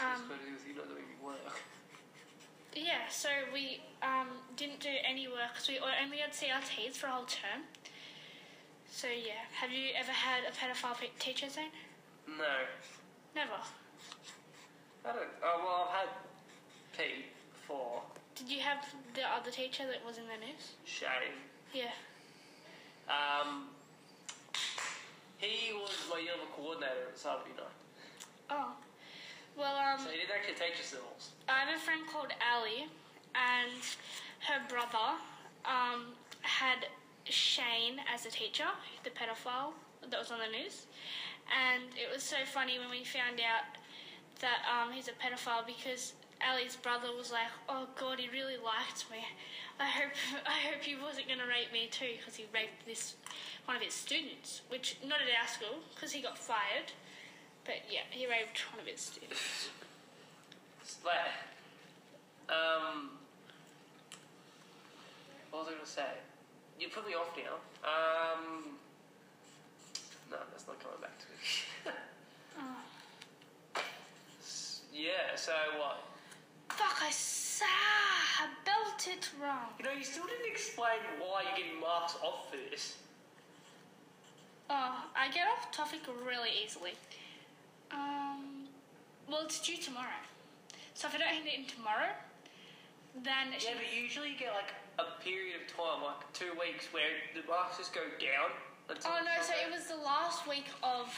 Um, 0.00 0.22
because 0.28 0.66
you're 0.66 0.76
not 0.76 0.88
doing 0.88 1.04
any 1.04 1.24
work. 1.24 1.60
yeah, 2.74 3.06
so 3.10 3.28
we 3.52 3.82
um, 4.02 4.28
didn't 4.56 4.80
do 4.80 4.88
any 5.06 5.28
work 5.28 5.52
because 5.52 5.68
we 5.68 5.78
only 5.78 6.16
had 6.16 6.32
CRTs 6.32 6.94
for 6.94 7.06
a 7.06 7.10
whole 7.10 7.26
term. 7.26 7.62
So 8.90 9.08
yeah, 9.08 9.44
have 9.60 9.70
you 9.70 9.90
ever 9.98 10.12
had 10.12 10.44
a 10.44 10.52
pedophile 10.52 10.96
teacher, 11.18 11.48
Zane? 11.48 11.70
No. 12.26 12.64
Never. 13.34 13.60
I 15.04 15.12
don't. 15.12 15.28
Oh, 15.42 15.60
well, 15.64 15.88
I've 15.90 15.98
had 15.98 16.08
Pete 16.96 17.26
before. 17.52 18.02
Did 18.36 18.48
you 18.48 18.60
have 18.60 18.84
the 19.14 19.22
other 19.22 19.50
teacher 19.50 19.84
that 19.86 20.04
was 20.06 20.18
in 20.18 20.24
the 20.24 20.46
news? 20.46 20.72
Shane. 20.84 21.36
Yeah. 21.74 21.90
Um, 23.08 23.68
he 25.38 25.72
was 25.74 25.90
my 26.10 26.18
yearbook 26.18 26.54
coordinator 26.56 27.10
at 27.10 27.18
Saturday 27.18 27.50
night. 27.56 27.76
Oh. 28.50 28.72
Well, 29.56 29.76
um, 29.76 29.98
So 29.98 30.10
he 30.10 30.18
didn't 30.18 30.32
actually 30.32 30.54
teach 30.54 30.80
us 30.80 30.90
the 30.90 30.98
rules. 30.98 31.30
I 31.48 31.60
have 31.66 31.76
a 31.76 31.80
friend 31.80 32.02
called 32.06 32.32
Ali, 32.40 32.88
and 33.34 33.82
her 34.48 34.62
brother 34.68 35.18
um, 35.66 36.14
had 36.40 36.86
Shane 37.24 38.00
as 38.12 38.24
a 38.24 38.30
teacher, 38.30 38.70
the 39.04 39.10
pedophile 39.10 39.72
that 40.08 40.18
was 40.18 40.30
on 40.30 40.38
the 40.38 40.56
news. 40.56 40.86
And 41.50 41.82
it 41.98 42.12
was 42.12 42.22
so 42.22 42.36
funny 42.46 42.78
when 42.78 42.88
we 42.88 43.04
found 43.04 43.40
out 43.40 43.76
that 44.42 44.66
um, 44.68 44.92
he's 44.92 45.08
a 45.08 45.12
pedophile 45.12 45.64
because 45.66 46.12
Ali's 46.46 46.76
brother 46.76 47.08
was 47.16 47.32
like, 47.32 47.48
"Oh 47.68 47.86
God, 47.98 48.18
he 48.20 48.28
really 48.28 48.58
liked 48.58 49.06
me. 49.10 49.24
I 49.80 49.86
hope 49.88 50.12
I 50.46 50.58
hope 50.68 50.82
he 50.82 50.94
wasn't 50.94 51.28
going 51.28 51.38
to 51.40 51.46
rape 51.46 51.72
me 51.72 51.88
too 51.90 52.18
because 52.18 52.36
he 52.36 52.44
raped 52.52 52.84
this 52.84 53.14
one 53.64 53.76
of 53.76 53.82
his 53.82 53.94
students, 53.94 54.60
which 54.68 54.98
not 55.06 55.18
at 55.22 55.30
our 55.40 55.48
school 55.48 55.80
because 55.94 56.12
he 56.12 56.20
got 56.20 56.36
fired." 56.36 56.92
But 57.64 57.76
yeah, 57.88 58.00
he 58.10 58.26
raped 58.26 58.58
one 58.72 58.80
of 58.80 58.86
his 58.86 59.00
students. 59.00 59.70
It's 60.82 60.98
like, 61.06 61.30
um, 62.48 63.10
what 65.50 65.60
was 65.60 65.68
I 65.68 65.70
going 65.70 65.84
to 65.84 65.90
say? 65.90 66.10
You 66.80 66.88
put 66.88 67.06
me 67.06 67.14
off 67.14 67.28
now. 67.36 67.54
Um, 67.86 68.64
no, 70.30 70.38
that's 70.50 70.66
not 70.66 70.80
coming 70.82 70.98
back 71.00 71.16
to 71.20 71.26
me. 71.30 71.94
Oh. 72.58 73.82
S- 74.40 74.81
yeah. 74.92 75.34
So 75.36 75.52
what? 75.78 76.04
Fuck, 76.68 77.02
I 77.02 77.10
saw. 77.10 77.64
I 77.64 78.48
built 78.64 79.06
it 79.08 79.30
wrong. 79.40 79.70
You 79.78 79.84
know, 79.84 79.92
you 79.92 80.04
still 80.04 80.26
didn't 80.26 80.50
explain 80.50 80.98
why 81.18 81.42
you're 81.42 81.56
getting 81.56 81.80
marks 81.80 82.16
off 82.22 82.50
for 82.50 82.56
this. 82.70 82.96
Oh, 84.70 85.04
I 85.14 85.30
get 85.30 85.46
off 85.48 85.70
topic 85.70 86.00
really 86.24 86.50
easily. 86.64 86.92
Um, 87.90 88.68
well, 89.28 89.42
it's 89.44 89.60
due 89.60 89.76
tomorrow. 89.76 90.22
So 90.94 91.08
if 91.08 91.14
I 91.14 91.18
don't 91.18 91.28
hand 91.28 91.46
it 91.46 91.58
in 91.58 91.66
tomorrow, 91.66 92.12
then 93.22 93.52
Yeah, 93.52 93.74
but 93.76 93.88
usually 93.94 94.30
you 94.30 94.38
get 94.38 94.52
like 94.54 94.72
a 94.98 95.22
period 95.22 95.60
of 95.60 95.68
time, 95.68 96.02
like 96.02 96.32
two 96.32 96.52
weeks, 96.58 96.86
where 96.92 97.20
the 97.34 97.46
marks 97.48 97.78
just 97.78 97.94
go 97.94 98.02
down. 98.18 98.50
Oh 98.90 99.20
no, 99.24 99.42
so 99.42 99.52
it 99.52 99.70
was 99.70 99.86
the 99.86 99.96
last 99.96 100.48
week 100.48 100.66
of 100.82 101.08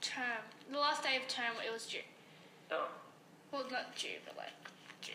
term. 0.00 0.42
The 0.70 0.78
last 0.78 1.02
day 1.02 1.16
of 1.16 1.26
term 1.28 1.54
it 1.64 1.72
was 1.72 1.86
due. 1.86 2.06
Oh. 2.70 2.88
Well 3.52 3.64
not 3.70 3.96
due, 3.96 4.18
but 4.24 4.36
like 4.36 4.52
due. 5.02 5.12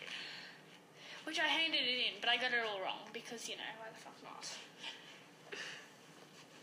Which 1.24 1.38
I 1.38 1.46
handed 1.46 1.80
it 1.80 2.14
in, 2.14 2.20
but 2.20 2.28
I 2.30 2.36
got 2.36 2.52
it 2.52 2.64
all 2.68 2.80
wrong 2.80 3.06
because, 3.12 3.48
you 3.48 3.56
know, 3.56 3.62
why 3.78 3.86
the 3.92 4.00
fuck 4.00 4.16
not? 4.24 4.48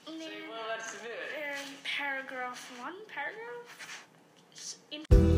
So 0.06 0.18
then, 0.18 0.22
you 0.22 0.50
were 0.50 0.56
allowed 0.56 0.80
to 0.80 0.90
submit 0.90 1.12
it. 1.12 1.54
um, 1.54 1.76
paragraph 1.84 2.72
one, 2.80 2.96
paragraph? 3.14 4.06
In- 4.90 5.29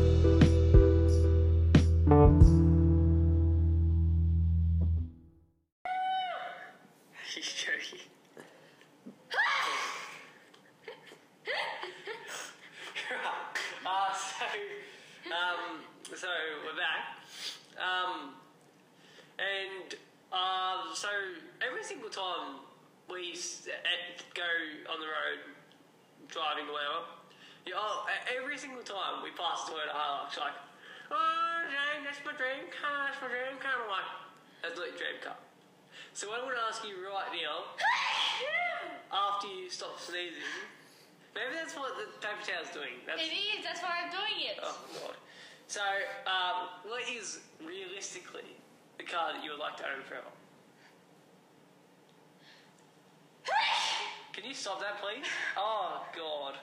stop 54.62 54.78
that, 54.78 55.02
please? 55.02 55.26
Oh 55.58 56.06
god, 56.14 56.54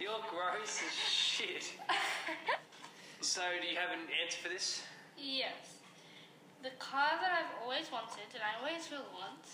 you're 0.00 0.24
gross 0.32 0.80
as 0.80 0.96
shit. 0.96 1.76
So, 3.20 3.44
do 3.60 3.68
you 3.68 3.76
have 3.76 3.92
an 3.92 4.08
answer 4.16 4.40
for 4.40 4.48
this? 4.48 4.80
Yes. 5.20 5.76
The 6.64 6.72
car 6.80 7.20
that 7.20 7.28
I've 7.36 7.52
always 7.60 7.92
wanted 7.92 8.32
and 8.32 8.40
I 8.40 8.56
always 8.56 8.88
will 8.88 9.04
want, 9.12 9.44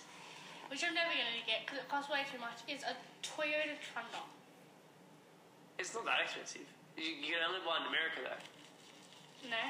which 0.71 0.87
I'm 0.87 0.95
never 0.95 1.11
going 1.11 1.35
to 1.35 1.43
get 1.43 1.67
because 1.67 1.83
it 1.83 1.91
costs 1.91 2.07
way 2.07 2.23
too 2.31 2.39
much, 2.39 2.63
is 2.71 2.87
a 2.87 2.95
Toyota 3.27 3.75
Tundra. 3.91 4.23
It's 5.83 5.91
not 5.91 6.07
that 6.07 6.23
expensive. 6.23 6.71
You, 6.95 7.11
you 7.11 7.35
can 7.35 7.43
only 7.43 7.59
buy 7.67 7.83
it 7.83 7.87
in 7.87 7.91
America 7.91 8.23
though. 8.23 9.51
No? 9.51 9.65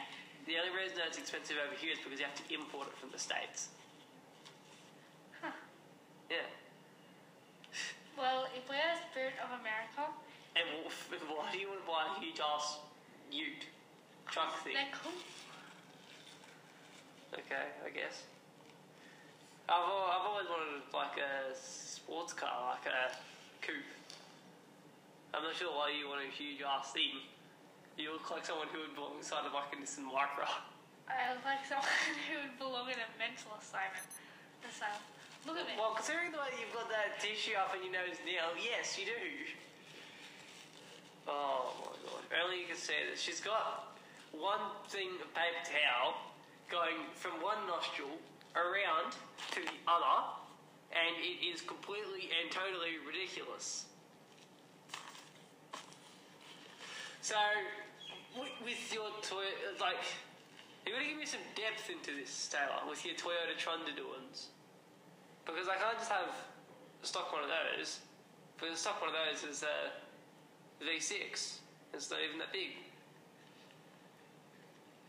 The 0.45 0.61
only 0.61 0.77
reason 0.77 1.01
that 1.01 1.17
it's 1.17 1.21
expensive 1.21 1.57
over 1.57 1.73
here 1.73 1.97
is 1.97 2.01
because 2.05 2.21
you 2.21 2.29
have 2.29 2.37
to 2.37 2.47
import 2.53 2.93
it 2.93 2.97
from 3.01 3.17
the 3.17 3.21
States. 3.21 3.73
Huh. 5.41 5.57
Yeah. 6.29 6.45
Well, 8.21 8.45
if 8.53 8.69
we're 8.69 8.77
the 8.77 9.01
spirit 9.09 9.33
of 9.41 9.49
America, 9.65 10.13
And 10.53 10.69
why 11.33 11.49
do 11.49 11.57
you 11.57 11.73
want 11.73 11.81
to 11.81 11.89
buy 11.89 12.05
a 12.05 12.21
huge 12.21 12.37
ass 12.37 12.77
ute 13.33 13.65
truck 14.29 14.61
thing? 14.61 14.77
they're 14.77 14.93
cool. 14.93 15.17
Okay, 17.33 17.73
I 17.81 17.89
guess. 17.89 18.29
I've, 19.73 19.89
I've 19.89 20.27
always 20.29 20.53
wanted 20.53 20.85
like 20.93 21.17
a 21.17 21.57
sports 21.57 22.37
car, 22.37 22.77
like 22.77 22.85
a 22.93 23.17
coupe. 23.65 23.89
I'm 25.33 25.41
not 25.41 25.57
sure 25.57 25.73
why 25.73 25.89
you 25.89 26.05
want 26.05 26.21
a 26.21 26.29
huge 26.29 26.61
ass 26.61 26.93
thing. 26.93 27.25
You 27.97 28.13
look 28.13 28.29
like 28.29 28.45
someone 28.45 28.69
who 28.69 28.85
would 28.85 28.93
belong 28.93 29.17
inside 29.17 29.49
of 29.49 29.57
like 29.57 29.73
a 29.73 29.81
Nissan 29.81 30.05
Micra. 30.05 30.45
I 31.09 31.33
look 31.33 31.45
like 31.49 31.65
someone 31.65 31.89
who 32.29 32.37
would 32.45 32.59
belong 32.61 32.93
in 32.93 33.01
a 33.01 33.09
mental 33.17 33.57
assignment. 33.57 34.13
Asylum. 34.61 35.01
Look 35.47 35.57
at 35.57 35.67
me. 35.67 35.73
Well, 35.79 35.95
considering 35.95 36.33
the 36.33 36.39
way 36.39 36.53
you've 36.61 36.75
got 36.75 36.89
that 36.91 37.21
tissue 37.21 37.57
up 37.57 37.75
in 37.75 37.83
your 37.83 37.93
nose 37.93 38.21
now, 38.27 38.53
yes, 38.61 38.99
you 38.99 39.07
do. 39.07 39.23
Oh 41.29 41.73
my 41.81 41.97
god. 42.05 42.23
Only 42.45 42.61
you 42.61 42.67
can 42.67 42.77
see 42.77 42.93
this. 43.11 43.21
She's 43.21 43.41
got 43.41 43.97
one 44.33 44.61
thing 44.89 45.17
of 45.23 45.33
paper 45.35 45.65
towel 45.65 46.15
going 46.69 47.09
from 47.15 47.33
one 47.43 47.59
nostril 47.67 48.21
around 48.55 49.17
to 49.53 49.61
the 49.61 49.79
other, 49.89 50.29
and 50.93 51.17
it 51.19 51.45
is 51.45 51.63
completely 51.63 52.31
and 52.31 52.51
totally 52.51 52.99
ridiculous. 53.07 53.87
So, 57.23 57.37
with 58.65 58.93
your 58.93 59.11
toy, 59.23 59.45
like, 59.81 60.03
you 60.87 60.93
gotta 60.93 61.07
give 61.07 61.19
me 61.19 61.27
some 61.27 61.41
depth 61.55 61.91
into 61.91 62.19
this, 62.19 62.49
Taylor, 62.49 62.89
with 62.89 63.05
your 63.05 63.15
Toyota 63.15 63.57
Trundle 63.59 63.93
because 65.47 65.69
I 65.69 65.77
can't 65.77 65.99
just 65.99 66.11
have 66.11 66.31
a 67.03 67.07
stock 67.07 67.33
one 67.33 67.43
of 67.45 67.51
those. 67.51 68.01
Because 68.59 68.79
stock 68.79 69.01
one 69.01 69.11
of 69.11 69.17
those 69.17 69.49
is 69.49 69.63
a 69.63 69.93
V6. 70.85 71.59
It's 71.95 72.11
not 72.11 72.21
even 72.27 72.39
that 72.39 72.53
big. 72.53 72.77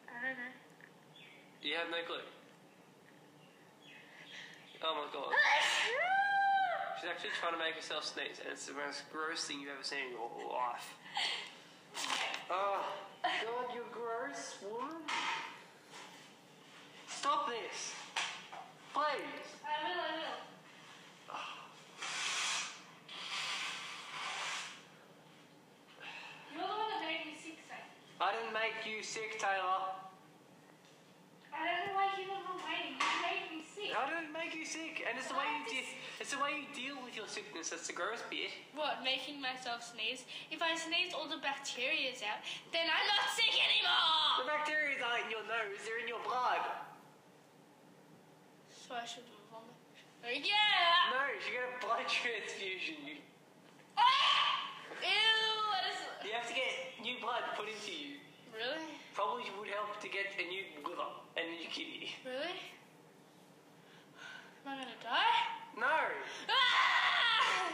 I 0.08 0.28
don't 0.28 0.38
know. 0.38 0.54
You 1.62 1.76
have 1.76 1.90
no 1.92 2.02
clue. 2.08 2.26
Oh 4.84 4.96
my 4.96 5.14
god. 5.14 5.32
She's 7.02 7.10
actually 7.10 7.30
trying 7.40 7.54
to 7.54 7.60
make 7.60 7.76
herself 7.76 8.06
sneeze, 8.06 8.38
and 8.44 8.54
it's 8.54 8.66
the 8.68 8.74
most 8.74 9.04
gross 9.12 9.46
thing 9.46 9.60
you've 9.60 9.70
ever 9.70 9.84
seen 9.84 10.06
in 10.06 10.12
your 10.12 10.30
life. 10.54 10.94
Oh, 12.50 12.86
God, 13.24 13.74
you're 13.74 13.90
gross, 13.92 14.58
woman. 14.62 15.02
Stop 17.08 17.48
this. 17.48 17.94
Please. 18.94 19.50
I 19.66 19.82
will, 19.82 19.98
I 21.30 21.34
will. 21.34 21.42
You're 26.54 26.62
the 26.62 26.68
one 26.68 26.90
that 26.90 27.02
made 27.02 27.26
me 27.26 27.34
sick, 27.42 27.58
so. 27.66 27.74
Make 28.52 28.84
you 28.84 29.00
sick, 29.00 29.40
Taylor. 29.40 29.96
I 31.56 31.64
don't 31.64 31.88
know 31.88 31.96
why 31.96 32.12
you 32.20 32.28
on 32.36 32.44
complaining. 32.44 33.00
You 33.00 33.18
made 33.24 33.48
me 33.48 33.64
sick. 33.64 33.96
I 33.96 34.04
didn't 34.12 34.36
make 34.36 34.52
you 34.52 34.68
sick, 34.68 35.08
and 35.08 35.16
it's 35.16 35.32
the 35.32 35.40
way 35.40 35.48
you 35.56 35.64
de- 35.72 35.96
it's 36.20 36.36
the 36.36 36.42
way 36.44 36.60
you 36.60 36.68
deal 36.76 37.00
with 37.00 37.16
your 37.16 37.32
sickness. 37.32 37.72
That's 37.72 37.88
the 37.88 37.96
gross 37.96 38.20
bit. 38.28 38.52
What, 38.76 39.08
making 39.08 39.40
myself 39.40 39.88
sneeze? 39.88 40.28
If 40.52 40.60
I 40.60 40.76
sneeze 40.76 41.16
all 41.16 41.32
the 41.32 41.40
bacteria's 41.40 42.20
out, 42.28 42.44
then 42.76 42.92
I'm 42.92 43.08
not 43.08 43.32
sick 43.32 43.56
anymore! 43.56 44.44
The 44.44 44.52
bacteria's 44.52 45.00
aren't 45.00 45.32
in 45.32 45.32
your 45.32 45.48
nose; 45.48 45.80
they're 45.88 46.04
in 46.04 46.12
your 46.12 46.24
blood. 46.28 46.60
So 48.68 49.00
I 49.00 49.08
should 49.08 49.32
move 49.32 49.48
on. 49.56 49.72
Yeah! 50.28 51.16
No, 51.16 51.24
you 51.40 51.56
get 51.56 51.72
a 51.72 51.80
blood 51.80 52.04
transfusion. 52.04 53.00
You 53.08 53.16
Ah! 53.96 54.76
Ew! 55.00 55.40
Is 55.88 56.04
you 56.28 56.36
have 56.36 56.52
to 56.52 56.56
get 56.56 57.00
new 57.00 57.16
blood 57.24 57.48
put 57.56 57.72
into 57.72 57.96
you. 57.96 58.21
Really? 58.52 58.84
Probably 59.16 59.48
would 59.60 59.68
help 59.68 60.00
to 60.00 60.08
get 60.08 60.32
a 60.36 60.44
new 60.48 60.64
liver 60.84 61.12
and 61.38 61.46
a 61.48 61.56
new 61.56 61.70
kidney. 61.72 62.16
Really? 62.24 62.60
Am 64.64 64.68
I 64.68 64.84
gonna 64.84 65.00
die? 65.02 65.40
No. 65.80 65.98
Ah! 66.52 67.74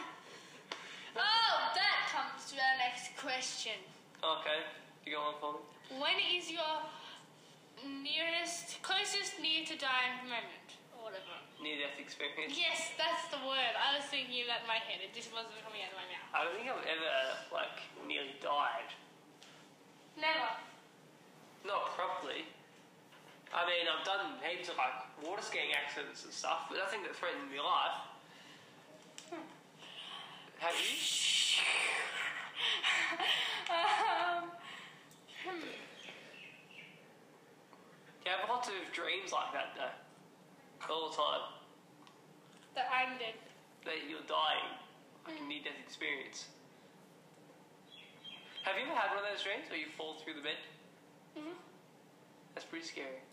Oh, 1.18 1.54
that 1.74 1.98
comes 2.14 2.46
to 2.52 2.56
our 2.62 2.78
next 2.78 3.18
question. 3.18 3.76
Okay, 4.22 4.62
you 5.06 5.18
go 5.18 5.22
on 5.22 5.36
for 5.42 5.52
me. 5.58 5.62
When 5.98 6.18
is 6.22 6.50
your 6.50 6.86
nearest, 7.82 8.82
closest 8.86 9.42
near 9.42 9.66
to 9.66 9.76
dying 9.78 10.30
moment? 10.30 10.68
Or 10.94 11.10
whatever. 11.10 11.36
Near 11.58 11.82
death 11.82 11.98
experience. 11.98 12.54
Yes, 12.54 12.94
that's 13.02 13.28
the 13.34 13.42
word. 13.42 13.74
I 13.74 13.98
was 13.98 14.06
thinking 14.14 14.46
that 14.46 14.62
in 14.64 14.70
my 14.70 14.78
head. 14.78 15.02
It 15.02 15.12
just 15.12 15.34
wasn't 15.34 15.58
coming 15.66 15.82
out 15.82 15.92
of 15.92 16.00
my 16.00 16.08
mouth. 16.08 16.30
I 16.34 16.40
don't 16.46 16.54
think 16.54 16.70
I've 16.70 16.86
ever 16.86 17.14
like 17.50 17.82
nearly 18.06 18.38
died. 18.40 18.94
Never. 20.18 20.50
Not 21.66 21.94
properly. 21.96 22.50
I 23.54 23.66
mean, 23.70 23.86
I've 23.86 24.04
done 24.06 24.34
heaps 24.42 24.70
of 24.70 24.76
like 24.76 24.98
water 25.24 25.42
skiing 25.42 25.72
accidents 25.78 26.26
and 26.26 26.34
stuff, 26.34 26.66
but 26.70 26.78
nothing 26.78 27.04
that 27.04 27.16
threatened 27.16 27.50
my 27.54 27.62
life. 27.62 28.02
Have 30.60 30.74
you? 30.74 30.98
um, 33.70 34.50
hmm. 35.46 35.70
You 38.26 38.32
have 38.32 38.50
lots 38.50 38.68
of 38.68 38.74
dreams 38.92 39.32
like 39.32 39.54
that 39.54 39.78
though. 39.78 40.94
All 40.94 41.10
the 41.10 41.16
time. 41.16 41.42
That 42.76 42.90
I'm 42.92 43.18
dead. 43.20 43.36
That 43.86 44.10
you're 44.10 44.26
dying. 44.28 44.76
Like 45.28 45.40
a 45.40 45.48
near 45.48 45.62
death 45.64 45.80
experience. 45.86 46.48
Have 48.68 48.76
you 48.76 48.84
ever 48.84 49.00
had 49.00 49.16
one 49.16 49.24
of 49.24 49.28
those 49.32 49.40
dreams 49.48 49.64
where 49.72 49.80
you 49.80 49.88
fall 49.96 50.20
through 50.20 50.36
the 50.36 50.44
bed? 50.44 50.60
hmm 51.40 51.56
That's 52.52 52.68
pretty 52.68 52.84
scary. 52.84 53.24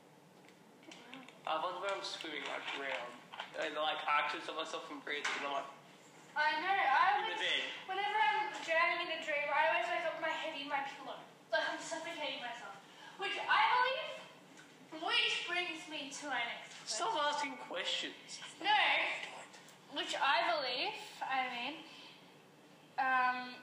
I 1.42 1.59
wonder 1.59 1.83
where 1.83 1.90
I'm 1.90 2.07
swimming 2.07 2.47
like 2.47 2.62
around. 2.79 3.11
And 3.59 3.75
like 3.75 3.99
I 4.07 4.23
actually 4.23 4.47
stop 4.47 4.62
myself 4.62 4.87
from 4.87 5.03
breathing 5.03 5.27
and 5.42 5.51
I'm 5.51 5.59
like, 5.59 5.70
I 6.38 6.55
know. 6.62 6.70
I 6.70 7.18
In 7.18 7.35
the 7.35 7.35
always, 7.35 7.42
bed. 7.42 7.66
whenever 7.90 8.14
I'm 8.14 8.47
drowning 8.62 9.11
in 9.11 9.11
a 9.11 9.20
dream, 9.27 9.47
I 9.51 9.75
always 9.75 9.87
wake 9.90 10.07
up 10.07 10.14
with 10.18 10.23
my 10.23 10.35
head 10.38 10.55
in 10.55 10.70
my 10.70 10.87
pillow, 10.87 11.18
like 11.51 11.66
I'm 11.66 11.83
suffocating 11.83 12.38
myself. 12.38 12.79
Which 13.18 13.35
I 13.35 13.62
believe, 13.75 15.03
which 15.03 15.35
brings 15.51 15.83
me 15.90 16.14
to 16.14 16.23
my 16.31 16.47
next 16.47 16.79
question. 16.79 17.11
stop 17.11 17.14
asking 17.27 17.59
questions. 17.66 18.38
No, 18.62 18.70
which 19.99 20.14
I 20.14 20.47
believe. 20.47 20.94
I 21.27 21.38
mean, 21.51 21.75
um, 23.03 23.59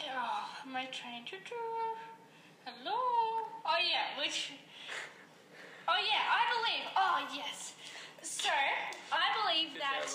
oh, 0.00 0.48
my 0.70 0.84
train. 0.86 1.24
Hello. 2.64 2.98
Oh 3.64 3.78
yeah, 3.80 4.20
which. 4.20 4.52
Oh 5.88 5.98
yeah, 5.98 6.24
I 6.30 6.42
believe. 6.54 6.86
Oh 6.96 7.18
yes. 7.36 7.74
So 8.22 8.50
I 9.10 9.26
believe 9.42 9.74
that 9.78 10.06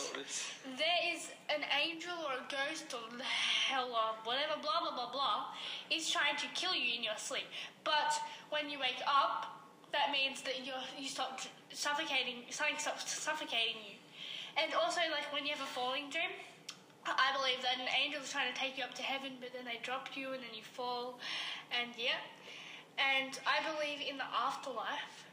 there 0.78 1.02
is 1.14 1.30
an 1.50 1.64
angel 1.76 2.16
or 2.24 2.40
a 2.40 2.46
ghost 2.50 2.94
or 2.94 3.04
hell 3.22 3.92
or 3.92 4.16
whatever, 4.24 4.60
blah 4.62 4.80
blah 4.80 4.96
blah 4.96 5.12
blah, 5.12 5.52
is 5.92 6.10
trying 6.10 6.38
to 6.38 6.48
kill 6.56 6.74
you 6.74 6.96
in 6.96 7.04
your 7.04 7.18
sleep. 7.18 7.48
But 7.84 8.16
when 8.50 8.70
you 8.70 8.80
wake 8.80 9.04
up, 9.06 9.60
that 9.92 10.12
means 10.12 10.42
that 10.44 10.66
you 10.66 10.74
you 10.98 11.10
stop 11.10 11.40
suffocating. 11.72 12.48
Something 12.50 12.80
stops 12.80 13.12
suffocating 13.12 13.84
you. 13.84 14.00
And 14.56 14.74
also, 14.74 15.02
like 15.12 15.32
when 15.34 15.46
you 15.46 15.54
have 15.54 15.62
a 15.62 15.70
falling 15.70 16.10
dream, 16.10 16.32
I 17.16 17.32
believe 17.38 17.62
that 17.64 17.80
an 17.80 17.88
angel 17.96 18.22
is 18.22 18.32
trying 18.32 18.52
to 18.52 18.60
take 18.60 18.78
you 18.78 18.84
up 18.84 18.94
to 18.96 19.02
heaven, 19.02 19.34
but 19.40 19.54
then 19.54 19.64
they 19.64 19.80
drop 19.82 20.10
you 20.16 20.34
and 20.34 20.44
then 20.44 20.52
you 20.54 20.64
fall, 20.64 21.20
and 21.72 21.92
yeah. 21.98 22.20
And 22.98 23.40
I 23.46 23.64
believe 23.72 24.00
in 24.04 24.18
the 24.18 24.26
afterlife. 24.26 25.26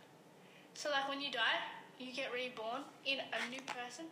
So, 0.74 0.90
like 0.90 1.08
when 1.08 1.20
you 1.20 1.30
die, 1.30 1.62
you 1.98 2.12
get 2.12 2.32
reborn 2.32 2.82
in 3.06 3.18
a 3.18 3.50
new 3.50 3.60
person. 3.66 4.06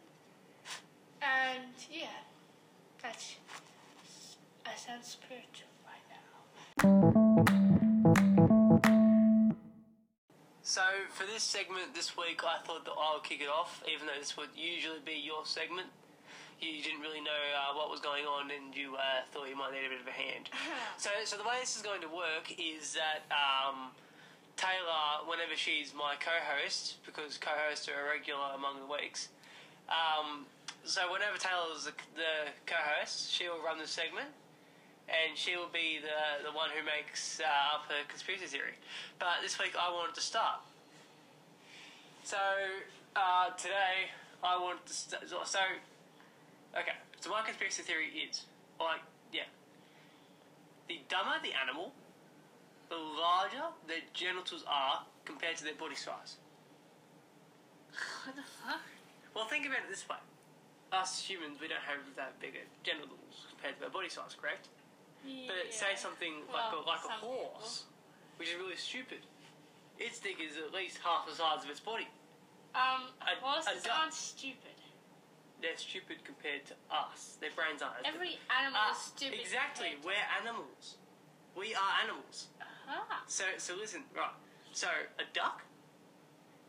And 1.21 1.75
yeah, 1.91 2.07
that's. 3.03 3.37
I 4.65 4.75
sound 4.77 5.05
spiritual 5.05 5.69
right 5.85 6.07
now. 6.09 6.23
So 10.63 10.83
for 11.11 11.27
this 11.27 11.43
segment 11.43 11.95
this 11.95 12.17
week, 12.17 12.43
I 12.45 12.65
thought 12.65 12.85
that 12.85 12.93
I'll 12.97 13.21
kick 13.21 13.41
it 13.41 13.49
off, 13.49 13.83
even 13.93 14.07
though 14.07 14.19
this 14.19 14.37
would 14.37 14.49
usually 14.57 15.01
be 15.05 15.21
your 15.23 15.45
segment. 15.45 15.89
You 16.63 16.81
didn't 16.81 17.01
really 17.01 17.21
know 17.21 17.43
uh, 17.59 17.75
what 17.75 17.91
was 17.91 17.99
going 17.99 18.25
on, 18.25 18.53
and 18.55 18.71
you 18.71 18.95
uh, 18.95 19.27
thought 19.33 19.49
you 19.51 19.57
might 19.59 19.73
need 19.75 19.83
a 19.83 19.91
bit 19.91 20.01
of 20.01 20.07
a 20.07 20.15
hand. 20.15 20.47
so, 20.97 21.11
so 21.25 21.37
the 21.37 21.43
way 21.43 21.59
this 21.59 21.75
is 21.75 21.83
going 21.83 22.01
to 22.03 22.09
work 22.09 22.55
is 22.55 22.95
that 22.95 23.27
um, 23.35 23.91
Taylor, 24.57 25.27
whenever 25.27 25.59
she's 25.59 25.93
my 25.93 26.15
co-host, 26.23 27.03
because 27.05 27.37
co-hosts 27.37 27.89
are 27.91 28.07
irregular 28.07 28.55
among 28.55 28.79
the 28.79 28.87
weeks, 28.87 29.29
um, 29.91 30.47
so 30.85 31.11
whenever 31.11 31.35
Taylor's 31.35 31.85
the, 31.85 31.95
the 32.15 32.55
co-host, 32.65 33.33
she 33.35 33.49
will 33.49 33.59
run 33.59 33.79
the 33.79 33.87
segment, 33.91 34.31
and 35.11 35.35
she 35.35 35.57
will 35.57 35.71
be 35.73 35.99
the 35.99 36.47
the 36.47 36.55
one 36.55 36.71
who 36.71 36.87
makes 36.87 37.41
uh, 37.43 37.75
up 37.75 37.91
a 37.91 38.07
conspiracy 38.07 38.47
theory. 38.47 38.79
But 39.19 39.43
this 39.43 39.59
week 39.59 39.75
I 39.75 39.91
wanted 39.91 40.15
to 40.15 40.23
start. 40.23 40.63
So 42.23 42.39
uh, 43.17 43.51
today 43.59 44.15
I 44.43 44.59
wanted 44.63 44.87
to 44.87 44.93
st- 44.95 45.23
so 45.27 45.43
okay. 45.43 45.51
So 45.51 45.59
my 45.59 45.92
conspiracy 47.53 47.83
theory 47.83 48.09
is 48.17 48.45
like 48.81 49.05
yeah, 49.33 49.49
the 50.89 51.01
dumber 51.09 51.37
the 51.43 51.53
animal, 51.53 51.93
the 52.89 52.97
larger 52.97 53.69
their 53.87 54.05
genitals 54.15 54.65
are 54.67 55.05
compared 55.25 55.57
to 55.57 55.65
their 55.65 55.75
body 55.77 55.95
size. 55.95 56.37
What 58.25 58.37
the 58.37 58.43
fuck? 58.43 58.81
Well, 59.35 59.45
think 59.45 59.67
about 59.67 59.85
it 59.85 59.91
this 59.91 60.09
way: 60.09 60.17
us 60.93 61.21
humans, 61.21 61.61
we 61.61 61.69
don't 61.69 61.85
have 61.85 62.01
that 62.17 62.41
big 62.41 62.57
a 62.57 62.65
genitals 62.85 63.45
compared 63.53 63.79
to 63.79 63.85
our 63.85 63.91
body 63.93 64.09
size, 64.09 64.33
correct? 64.41 64.69
Yeah. 65.25 65.53
But 65.53 65.73
say 65.73 65.95
something 65.95 66.49
like 66.53 66.73
a, 66.73 66.77
Well, 66.77 66.85
like 66.89 67.05
a 67.05 67.21
horse, 67.21 67.85
which 68.39 68.49
is 68.49 68.57
really 68.57 68.77
stupid. 68.77 69.21
Its 70.01 70.19
dick 70.19 70.41
is 70.41 70.57
at 70.57 70.73
least 70.75 70.99
half 71.05 71.29
the 71.29 71.35
size 71.37 71.63
of 71.63 71.71
its 71.71 71.81
body. 71.81 72.09
Um, 72.75 73.13
A- 73.21 73.39
horses 73.45 73.85
a 73.87 73.93
aren't 73.93 74.15
stupid. 74.15 74.72
They're 75.63 75.77
stupid 75.79 76.25
compared 76.25 76.67
to 76.67 76.75
us. 76.91 77.39
Their 77.41 77.51
brains 77.55 77.81
aren't. 77.83 78.05
as. 78.05 78.13
Every 78.15 78.39
animal 78.51 78.81
Ah, 78.83 78.91
is 78.93 78.99
stupid. 78.99 79.39
Exactly. 79.41 79.91
compared 79.95 80.03
to- 80.03 80.07
We're 80.09 80.29
animals. 80.43 80.97
We 81.55 81.75
are 81.75 81.93
animals. 82.03 82.49
Ah. 82.89 83.23
So 83.29 83.45
so 83.59 83.75
listen, 83.77 84.03
right. 84.17 84.35
So 84.73 84.89
a 85.19 85.25
duck, 85.33 85.63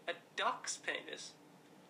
a 0.08 0.14
duck's 0.36 0.78
penis 0.78 1.32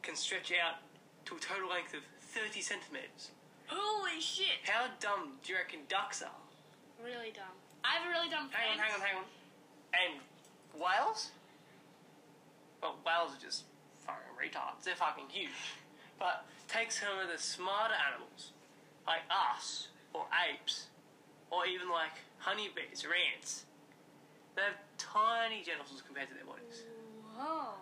can 0.01 0.15
stretch 0.15 0.51
out 0.53 0.77
to 1.25 1.35
a 1.35 1.39
total 1.39 1.69
length 1.69 1.93
of 1.93 2.03
thirty 2.21 2.61
centimeters. 2.61 3.31
Holy 3.67 4.21
shit! 4.21 4.63
How 4.69 4.87
dumb 4.99 5.39
do 5.43 5.51
you 5.53 5.57
reckon 5.57 5.79
ducks 5.89 6.21
are? 6.21 6.41
Really 7.03 7.31
dumb. 7.31 7.51
I 7.83 7.95
have 7.95 8.05
a 8.07 8.09
really 8.09 8.29
dumb 8.29 8.49
Hang 8.51 8.71
on, 8.71 8.77
hang 8.79 8.93
on, 8.93 9.01
hang 9.01 9.15
on. 9.17 9.23
And 9.93 10.21
whales? 10.81 11.31
Well, 12.81 12.97
whales 13.05 13.35
are 13.35 13.41
just 13.41 13.63
fucking 14.05 14.35
retards. 14.39 14.83
They're 14.83 14.95
fucking 14.95 15.29
huge. 15.29 15.51
But 16.23 16.47
take 16.71 16.87
some 16.87 17.19
of 17.19 17.27
the 17.27 17.35
smarter 17.35 17.99
animals, 17.99 18.55
like 19.03 19.27
us, 19.27 19.91
or 20.15 20.23
apes, 20.31 20.87
or 21.51 21.67
even 21.67 21.91
like 21.91 22.15
honeybees 22.39 23.03
or 23.03 23.11
ants. 23.11 23.67
They 24.55 24.63
have 24.63 24.79
tiny 24.95 25.67
genitals 25.67 25.99
compared 25.99 26.31
to 26.31 26.35
their 26.39 26.47
bodies. 26.47 26.87
Whoa. 27.35 27.75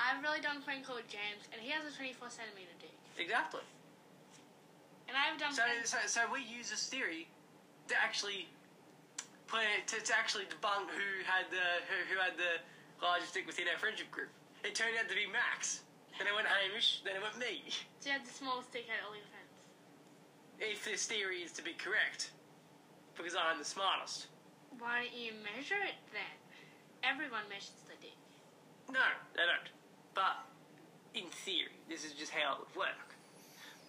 I 0.00 0.08
have 0.08 0.18
a 0.18 0.22
really 0.24 0.40
dumb 0.40 0.64
friend 0.64 0.80
called 0.80 1.04
James, 1.04 1.44
and 1.52 1.60
he 1.60 1.68
has 1.68 1.84
a 1.84 1.92
24 1.92 2.32
centimeter 2.32 2.72
dick. 2.80 2.96
Exactly. 3.20 3.60
And 5.04 5.12
I 5.12 5.28
have 5.28 5.36
a 5.36 5.40
dumb 5.44 5.52
So, 5.52 5.68
so, 5.84 6.00
so 6.08 6.20
we 6.32 6.40
use 6.48 6.72
this 6.72 6.88
theory 6.88 7.28
to 7.92 7.94
actually 8.00 8.48
play 9.52 9.84
to, 9.84 10.00
to 10.00 10.12
actually 10.16 10.48
debunk 10.48 10.88
who 10.88 11.20
had 11.28 11.44
the 11.52 11.84
who, 11.92 11.98
who 12.08 12.16
had 12.16 12.40
the 12.40 12.56
largest 13.04 13.36
dick 13.36 13.44
within 13.44 13.68
our 13.68 13.76
friendship 13.76 14.08
group. 14.08 14.32
It 14.64 14.72
turned 14.72 14.96
out 14.96 15.12
to 15.12 15.14
be 15.14 15.28
Max. 15.28 15.84
Then 16.18 16.26
it 16.26 16.34
went 16.34 16.46
Hamish. 16.46 17.02
Then 17.04 17.16
it 17.16 17.22
went 17.22 17.38
me. 17.38 17.64
So 18.00 18.10
you 18.10 18.12
have 18.12 18.26
the 18.26 18.32
smallest 18.32 18.72
dick 18.72 18.86
out 18.92 19.00
of 19.00 19.10
all 19.10 19.16
your 19.16 19.26
friends. 19.30 19.52
If 20.58 20.84
this 20.84 21.06
theory 21.06 21.42
is 21.42 21.52
to 21.52 21.62
be 21.62 21.72
correct, 21.72 22.30
because 23.16 23.34
I'm 23.34 23.58
the 23.58 23.64
smartest. 23.64 24.28
Why 24.78 25.04
don't 25.04 25.16
you 25.16 25.32
measure 25.42 25.80
it 25.82 25.98
then? 26.12 26.36
Everyone 27.02 27.42
measures 27.48 27.82
the 27.88 27.96
dick. 28.00 28.16
No, 28.90 29.02
they 29.34 29.42
don't. 29.42 29.68
But 30.14 30.44
in 31.14 31.28
theory, 31.44 31.74
this 31.88 32.04
is 32.04 32.12
just 32.12 32.30
how 32.30 32.54
it 32.54 32.58
would 32.60 32.76
work. 32.76 33.16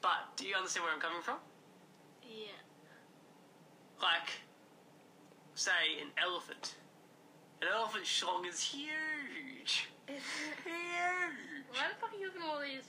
But 0.02 0.36
do 0.36 0.48
you 0.48 0.56
understand 0.56 0.86
where 0.86 0.94
I'm 0.94 1.00
coming 1.00 1.22
from? 1.22 1.38
Yeah. 2.24 2.58
Like, 4.02 4.32
say, 5.56 6.02
an 6.02 6.10
elephant. 6.22 6.76
An 7.62 7.68
elephant's 7.74 8.10
schlong 8.10 8.48
is 8.48 8.60
huge. 8.60 9.88
Huge. 10.08 10.24
Why 11.74 11.90
the 11.90 11.98
fuck 12.00 12.14
are 12.14 12.18
you 12.18 12.28
looking 12.30 12.42
at 12.42 12.48
all 12.48 12.62
these? 12.62 12.86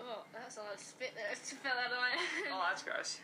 Oh, 0.00 0.24
that's 0.32 0.56
a 0.56 0.60
lot 0.64 0.74
of 0.74 0.80
spit. 0.80 1.12
Just 1.30 1.54
fell 1.62 1.76
out 1.76 1.92
of 1.92 1.98
my. 2.00 2.10
Oh, 2.50 2.64
that's 2.68 2.82
gross. 2.82 3.20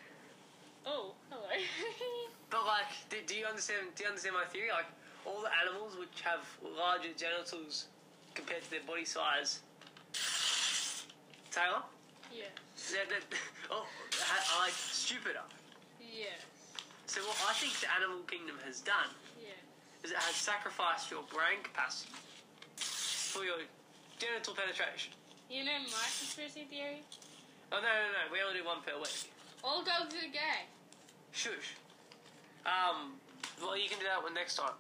oh, 0.87 1.13
hello. 1.31 1.49
But 2.51 2.65
like, 2.65 2.89
do, 3.11 3.17
do 3.27 3.35
you 3.37 3.45
understand? 3.45 3.93
Do 3.95 4.05
you 4.05 4.09
understand 4.09 4.35
my 4.35 4.45
theory? 4.49 4.71
Like, 4.73 4.89
all 5.27 5.43
the 5.43 5.53
animals 5.61 5.97
which 5.99 6.23
have 6.25 6.41
larger 6.65 7.13
genitals 7.17 7.89
compared 8.35 8.63
to 8.65 8.71
their 8.71 8.81
body 8.87 9.05
size. 9.05 9.61
Taylor, 11.51 11.83
yeah. 12.33 12.45
they're, 12.93 13.05
they're, 13.09 13.39
oh, 13.71 13.85
are 13.85 14.61
like 14.65 14.73
stupider. 14.73 15.45
Yeah. 16.01 16.37
So 17.07 17.21
what 17.23 17.37
I 17.49 17.53
think 17.55 17.73
the 17.81 17.89
animal 17.93 18.21
kingdom 18.29 18.57
has 18.65 18.81
done 18.81 19.13
Yeah. 19.41 19.57
is 20.05 20.11
it 20.13 20.17
has 20.17 20.37
sacrificed 20.37 21.11
your 21.11 21.23
brain 21.33 21.61
capacity 21.65 22.13
for 22.77 23.45
your 23.45 23.61
genital 24.19 24.55
penetration. 24.55 25.15
You 25.49 25.65
know 25.65 25.79
my 25.89 26.07
conspiracy 26.19 26.67
theory? 26.69 27.03
Oh 27.73 27.81
no, 27.81 27.89
no, 27.89 28.07
no! 28.13 28.23
We 28.33 28.43
only 28.45 28.61
do 28.61 28.67
one 28.67 28.83
per 28.85 28.97
week. 28.99 29.31
All 29.65 29.83
dogs 29.83 30.15
are 30.15 30.29
gay. 30.33 30.67
Shush. 31.33 31.77
Um, 32.67 33.17
well, 33.63 33.77
you 33.79 33.89
can 33.89 33.99
do 33.99 34.05
that 34.07 34.23
one 34.23 34.35
next 34.35 34.57
time. 34.57 34.77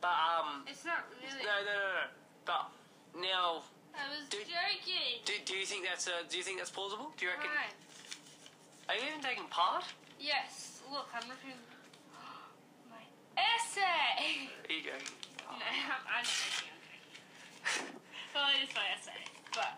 But 0.00 0.16
um, 0.16 0.64
It's 0.66 0.84
not 0.84 1.04
really. 1.12 1.44
no, 1.44 1.54
no, 1.60 1.72
no, 1.76 1.88
no. 1.92 2.06
But 2.46 2.72
now, 3.20 3.62
I 3.92 4.08
was 4.08 4.24
Dude. 4.30 4.48
joking. 4.48 5.20
do, 5.26 5.32
do 5.44 5.54
you 5.54 5.66
think 5.66 5.84
that's 5.84 6.08
uh, 6.08 6.24
do 6.28 6.38
you 6.38 6.42
think 6.44 6.58
that's 6.58 6.70
plausible? 6.70 7.12
Do 7.18 7.26
you 7.26 7.32
reckon? 7.32 7.50
Are 8.88 8.94
you 8.96 9.02
even 9.10 9.20
taking 9.22 9.44
part? 9.50 9.84
Yes. 10.18 10.80
Look, 10.90 11.08
I'm 11.14 11.28
looking. 11.28 11.56
My 12.90 13.04
essay. 13.36 14.48
Are 14.68 14.72
you 14.72 14.84
going? 14.88 15.04
No, 15.50 15.56
I'm, 15.66 16.22
I'm 16.22 16.24
joking. 16.24 16.70
well, 18.34 18.48
it 18.54 18.68
is 18.68 18.72
my 18.74 18.86
essay, 18.94 19.20
but 19.54 19.74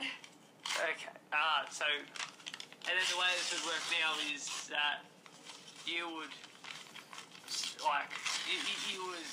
Okay. 0.83 1.13
Ah, 1.33 1.67
so, 1.71 1.85
and 1.85 2.95
then 2.97 3.07
the 3.13 3.19
way 3.21 3.29
this 3.37 3.53
would 3.53 3.67
work 3.69 3.85
now 3.93 4.13
is 4.33 4.49
that 4.73 5.05
you 5.85 6.09
would, 6.17 6.33
like, 7.85 8.09
you, 8.49 8.57
you, 8.57 8.77
you 8.89 9.01
would 9.13 9.29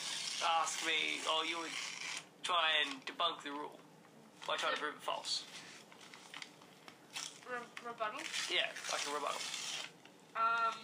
ask 0.60 0.84
me, 0.86 1.23
or 1.32 1.45
you 1.45 1.58
would 1.60 1.75
try 2.43 2.67
and 2.84 2.99
debunk 3.05 3.39
the 3.43 3.51
rule 3.51 3.79
by 4.47 4.58
trying 4.58 4.73
to 4.75 4.79
prove 4.79 4.95
it 4.95 5.01
false. 5.01 5.43
Re- 7.47 7.63
rebuttal. 7.88 8.19
Yeah, 8.51 8.67
like 8.91 9.01
a 9.08 9.12
rebuttal. 9.15 9.41
Um, 10.36 10.75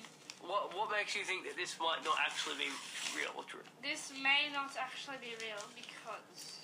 What 0.42 0.74
what 0.76 0.92
makes 0.92 1.16
you 1.16 1.24
think 1.24 1.44
that 1.46 1.56
this 1.58 1.76
might 1.80 2.04
not 2.04 2.18
actually 2.26 2.56
be 2.58 2.70
real 3.18 3.32
or 3.36 3.44
true? 3.46 3.64
this 3.82 4.12
may 4.22 4.50
not 4.54 4.74
actually 4.80 5.18
be 5.22 5.34
real 5.42 5.62
because 5.76 6.55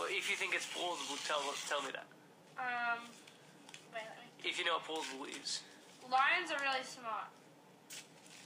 Well, 0.00 0.08
if 0.08 0.32
you 0.32 0.36
think 0.40 0.56
it's 0.56 0.64
plausible, 0.64 1.20
tell 1.28 1.44
tell 1.68 1.84
me 1.84 1.92
that. 1.92 2.08
um, 2.56 3.04
wait, 3.92 4.00
let 4.08 4.16
me. 4.16 4.48
If 4.48 4.56
you 4.56 4.64
know 4.64 4.80
what 4.80 4.88
plausible 4.88 5.28
is. 5.28 5.60
Lions 6.08 6.48
are 6.48 6.56
really 6.64 6.80
smart. 6.88 7.28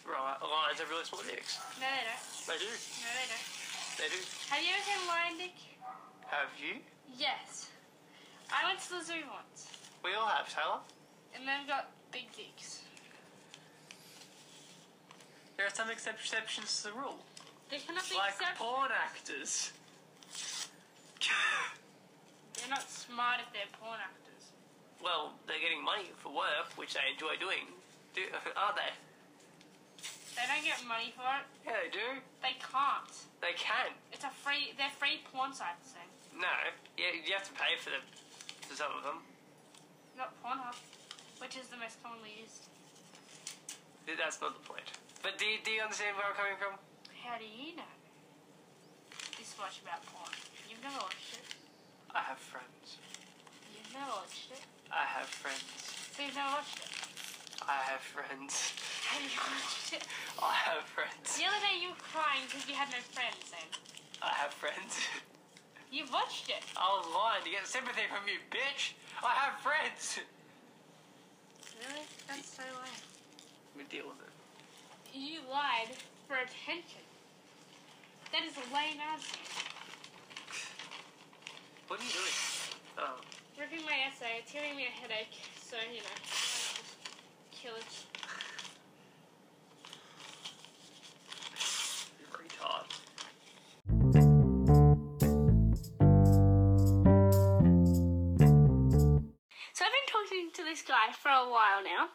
Right, 0.03 0.35
lions 0.43 0.83
have 0.83 0.91
really 0.91 1.07
small 1.07 1.23
dicks. 1.23 1.63
No, 1.79 1.87
they 1.87 2.03
don't. 2.11 2.27
They 2.51 2.59
do. 2.59 2.67
No, 2.67 3.07
they 3.15 3.27
don't. 3.31 3.47
They 4.03 4.09
do. 4.11 4.19
Have 4.51 4.61
you 4.67 4.71
ever 4.75 4.83
seen 4.83 4.99
a 4.99 5.07
lion 5.07 5.35
dick? 5.39 5.55
Have 6.27 6.51
you? 6.59 6.83
Yes. 7.15 7.71
I 8.51 8.67
went 8.67 8.83
to 8.91 8.99
the 8.99 9.03
zoo 9.07 9.23
once, 9.31 9.71
We 10.03 10.11
all 10.19 10.27
have, 10.27 10.51
Taylor. 10.51 10.83
and 11.39 11.47
they've 11.47 11.71
got 11.71 11.95
big 12.11 12.27
dicks. 12.35 12.83
There 15.57 15.67
are 15.67 15.71
some 15.71 15.89
exceptions 15.89 16.83
to 16.83 16.91
the 16.91 16.95
rule. 16.99 17.23
They 17.71 17.79
cannot 17.79 18.03
be 18.11 18.17
Like 18.19 18.35
accepted. 18.35 18.59
porn 18.59 18.91
actors. 18.91 19.71
They're 22.57 22.71
not 22.71 22.89
smart 22.89 23.41
if 23.45 23.49
they're 23.53 23.71
porn 23.81 24.01
actors. 24.01 24.53
well, 25.03 25.37
they're 25.47 25.61
getting 25.61 25.85
money 25.85 26.09
for 26.17 26.33
work, 26.33 26.73
which 26.77 26.95
they 26.95 27.05
enjoy 27.13 27.37
doing. 27.37 27.69
Do, 28.15 28.23
are 28.57 28.73
they? 28.75 28.93
They 30.35 30.47
don't 30.51 30.65
get 30.67 30.81
money 30.89 31.15
for 31.15 31.27
it. 31.39 31.45
Yeah, 31.63 31.79
they 31.85 31.91
do. 31.95 32.09
They 32.43 32.57
can't. 32.59 33.15
They 33.39 33.55
can. 33.55 33.95
It's 34.11 34.25
a 34.27 34.33
free. 34.33 34.75
They're 34.75 34.91
free 34.99 35.23
porn 35.31 35.55
sites. 35.55 35.95
Then 35.95 36.09
No, 36.43 36.55
yeah, 36.99 37.15
you 37.15 37.31
have 37.39 37.47
to 37.47 37.55
pay 37.55 37.79
for 37.79 37.91
them. 37.95 38.03
For 38.67 38.75
some 38.75 38.91
of 38.97 39.05
them. 39.05 39.21
not 40.17 40.33
Pornhub, 40.43 40.75
which 41.39 41.55
is 41.55 41.69
the 41.69 41.77
most 41.77 42.01
commonly 42.03 42.33
used. 42.43 42.67
That's 44.09 44.41
not 44.41 44.57
the 44.57 44.65
point. 44.67 44.89
But 45.23 45.37
do 45.39 45.45
you, 45.45 45.59
do 45.65 45.71
you 45.71 45.83
understand 45.83 46.17
where 46.17 46.27
I'm 46.27 46.37
coming 46.37 46.57
from? 46.59 46.77
How 47.25 47.37
do 47.39 47.45
you 47.45 47.77
know 47.77 47.93
this 49.39 49.55
much 49.61 49.81
about 49.85 50.01
porn? 50.13 50.24
You've 50.85 50.93
never 50.93 51.09
watched 51.09 51.33
it. 51.33 51.49
I 52.13 52.21
have 52.29 52.37
friends. 52.37 53.01
You've 53.73 53.89
never 53.97 54.21
watched 54.21 54.53
it. 54.53 54.61
I 54.93 55.09
have 55.17 55.25
friends. 55.25 55.65
So 56.13 56.21
you've 56.21 56.37
never 56.37 56.61
watched 56.61 56.77
it. 56.77 56.93
I 57.65 57.81
have 57.89 58.05
friends. 58.05 58.53
Have 59.09 59.25
you 59.25 59.33
watched 59.33 59.97
it? 59.97 60.05
I 60.37 60.53
have 60.53 60.85
friends. 60.85 61.25
The 61.41 61.49
other 61.49 61.57
day 61.65 61.81
you 61.81 61.97
were 61.97 62.05
crying 62.13 62.45
because 62.45 62.69
you 62.69 62.77
had 62.77 62.93
no 62.93 63.01
friends. 63.17 63.49
Then 63.49 63.65
I 64.21 64.37
have 64.37 64.53
friends. 64.53 65.01
you've 65.95 66.13
watched 66.13 66.53
it. 66.53 66.61
I 66.77 66.85
was 67.01 67.09
lying 67.17 67.41
to 67.49 67.49
get 67.49 67.65
sympathy 67.65 68.05
from 68.05 68.29
you, 68.29 68.37
bitch. 68.53 68.93
I 69.25 69.33
have 69.41 69.57
friends. 69.65 70.21
Really? 71.81 72.05
That's 72.29 72.61
so 72.61 72.69
lame. 72.85 73.05
We 73.73 73.89
deal 73.89 74.13
with 74.13 74.21
it. 74.21 74.37
You 75.17 75.41
lied 75.49 75.97
for 76.29 76.37
attention. 76.37 77.09
That 78.37 78.45
is 78.45 78.53
a 78.61 78.69
lame 78.69 79.01
answer. 79.01 79.41
What 81.87 82.01
are 82.01 82.03
you 82.03 82.11
doing? 82.11 82.33
Oh. 82.99 83.21
Ripping 83.61 83.85
my 83.85 83.93
essay, 84.09 84.39
it's 84.41 84.53
giving 84.53 84.75
me 84.75 84.87
a 84.87 84.91
headache, 85.01 85.37
so 85.63 85.77
you 85.93 86.01
know, 86.01 86.17
just 86.23 86.85
kill 87.53 87.75
it. 87.77 87.85
So 99.73 99.85
I've 99.85 99.93
been 99.93 100.09
talking 100.09 100.51
to 100.55 100.65
this 100.65 100.83
guy 100.83 101.13
for 101.13 101.29
a 101.29 101.51
while 101.51 101.85
now, 101.85 102.09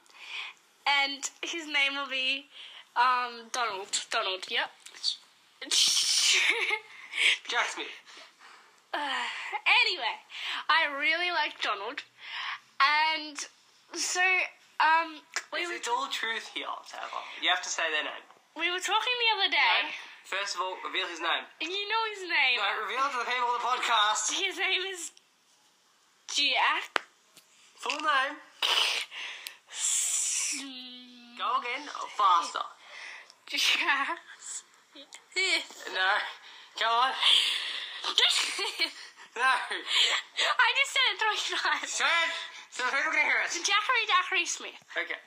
and 1.03 1.29
his 1.43 1.67
name 1.67 1.95
will 1.95 2.09
be 2.09 2.47
um, 2.95 3.49
Donald. 3.51 3.87
Donald, 4.11 4.45
yep. 4.49 4.71
Jack 7.47 7.67
Smith. 7.67 8.18
Uh, 8.93 8.97
anyway, 9.85 10.15
I 10.69 10.89
really 10.97 11.31
like 11.31 11.61
Donald, 11.61 12.01
and 12.81 13.37
so 13.93 14.21
um, 14.81 15.21
we 15.53 15.59
It's, 15.61 15.69
were, 15.69 15.75
it's 15.75 15.87
all 15.89 16.07
truth 16.09 16.49
here, 16.53 16.69
Taylor. 16.89 17.23
You 17.41 17.49
have 17.49 17.61
to 17.63 17.69
say 17.69 17.83
their 17.91 18.03
name. 18.03 18.25
we 18.57 18.71
were 18.71 18.81
talking 18.81 19.15
the 19.21 19.31
other 19.39 19.49
day. 19.51 19.93
First 20.25 20.55
of 20.55 20.61
all, 20.61 20.77
reveal 20.85 21.07
his 21.09 21.19
name. 21.21 21.45
You 21.61 21.85
know 21.89 22.03
his 22.13 22.21
name. 22.29 22.57
No, 22.61 22.69
reveal 22.85 23.01
it 23.05 23.11
to 23.17 23.19
the 23.25 23.29
people 23.29 23.49
of 23.49 23.61
the 23.61 23.65
podcast. 23.65 24.29
His 24.29 24.57
name 24.57 24.85
is 24.93 25.11
Jack. 26.29 27.01
Full 27.81 27.97
name. 27.97 28.37
Go 31.37 31.49
again. 31.61 31.87
Oh, 31.97 32.07
faster. 32.17 32.65
Jack. 33.57 34.19
No. 35.35 36.11
Go 36.79 36.85
on. 36.85 37.11
No. 39.37 39.45
I 39.45 40.69
just 40.75 40.91
said 40.91 41.05
it 41.13 41.17
three 41.21 41.41
times. 41.55 41.87
Say 41.87 42.03
it 42.03 42.31
so 42.73 42.83
people 42.91 43.13
can 43.13 43.23
hear 43.23 43.39
us. 43.39 43.55
Jackery 43.55 44.03
Dackery 44.09 44.43
Smith. 44.43 44.79
Okay. 44.97 45.21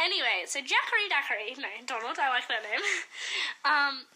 Anyway, 0.00 0.48
so 0.48 0.58
Jackery 0.58 1.06
Dackery, 1.12 1.54
no, 1.60 1.68
Donald, 1.84 2.16
I 2.18 2.30
like 2.30 2.48
that 2.48 2.62
name. 2.64 2.80
Um, 3.60 4.08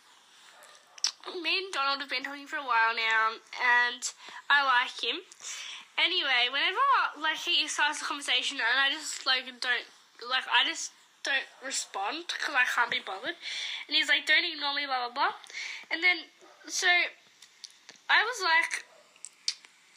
me 1.42 1.60
and 1.60 1.72
Donald 1.72 2.00
have 2.00 2.08
been 2.08 2.24
talking 2.24 2.46
for 2.46 2.56
a 2.56 2.64
while 2.64 2.96
now, 2.96 3.36
and 3.60 4.00
I 4.48 4.64
like 4.64 4.96
him. 4.96 5.20
Anyway, 6.00 6.48
whenever 6.48 6.80
like 7.20 7.36
he 7.36 7.68
starts 7.68 8.00
a 8.00 8.04
conversation, 8.04 8.56
and 8.56 8.80
I 8.80 8.88
just 8.88 9.26
like 9.26 9.44
don't 9.60 9.86
like 10.24 10.48
I 10.48 10.64
just 10.64 10.92
don't 11.22 11.44
respond 11.64 12.24
because 12.28 12.56
I 12.56 12.64
can't 12.64 12.90
be 12.90 13.04
bothered, 13.04 13.36
and 13.36 13.92
he's 13.92 14.08
like, 14.08 14.26
"Don't 14.26 14.44
ignore 14.44 14.74
me," 14.74 14.88
blah 14.88 15.08
blah 15.08 15.14
blah, 15.14 15.34
and 15.92 16.02
then 16.02 16.24
so 16.66 16.86
I 18.08 18.22
was 18.24 18.40
like. 18.42 18.84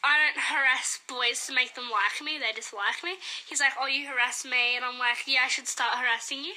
I 0.04 0.24
don't 0.24 0.40
harass 0.40 1.02
boys 1.10 1.48
to 1.48 1.54
make 1.54 1.76
them 1.76 1.90
like 1.92 2.24
me, 2.24 2.38
they 2.38 2.54
just 2.56 2.72
like 2.72 3.04
me. 3.04 3.18
He's 3.50 3.60
like, 3.60 3.74
Oh, 3.82 3.88
you 3.88 4.08
harass 4.08 4.46
me 4.46 4.78
and 4.78 4.86
I'm 4.86 5.00
like, 5.00 5.26
Yeah, 5.26 5.42
I 5.44 5.50
should 5.50 5.68
start 5.68 5.98
harassing 5.98 6.46
you. 6.46 6.54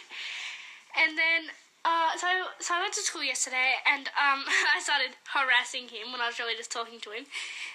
And 0.94 1.16
then 1.18 1.50
uh, 1.80 2.12
so 2.20 2.28
so 2.60 2.74
I 2.76 2.84
went 2.84 2.92
to 2.94 3.00
school 3.00 3.24
yesterday 3.24 3.80
and 3.88 4.04
um, 4.12 4.44
I 4.76 4.80
started 4.84 5.16
harassing 5.32 5.88
him 5.88 6.12
when 6.12 6.20
I 6.20 6.28
was 6.28 6.38
really 6.38 6.56
just 6.56 6.70
talking 6.70 7.00
to 7.00 7.10
him. 7.10 7.24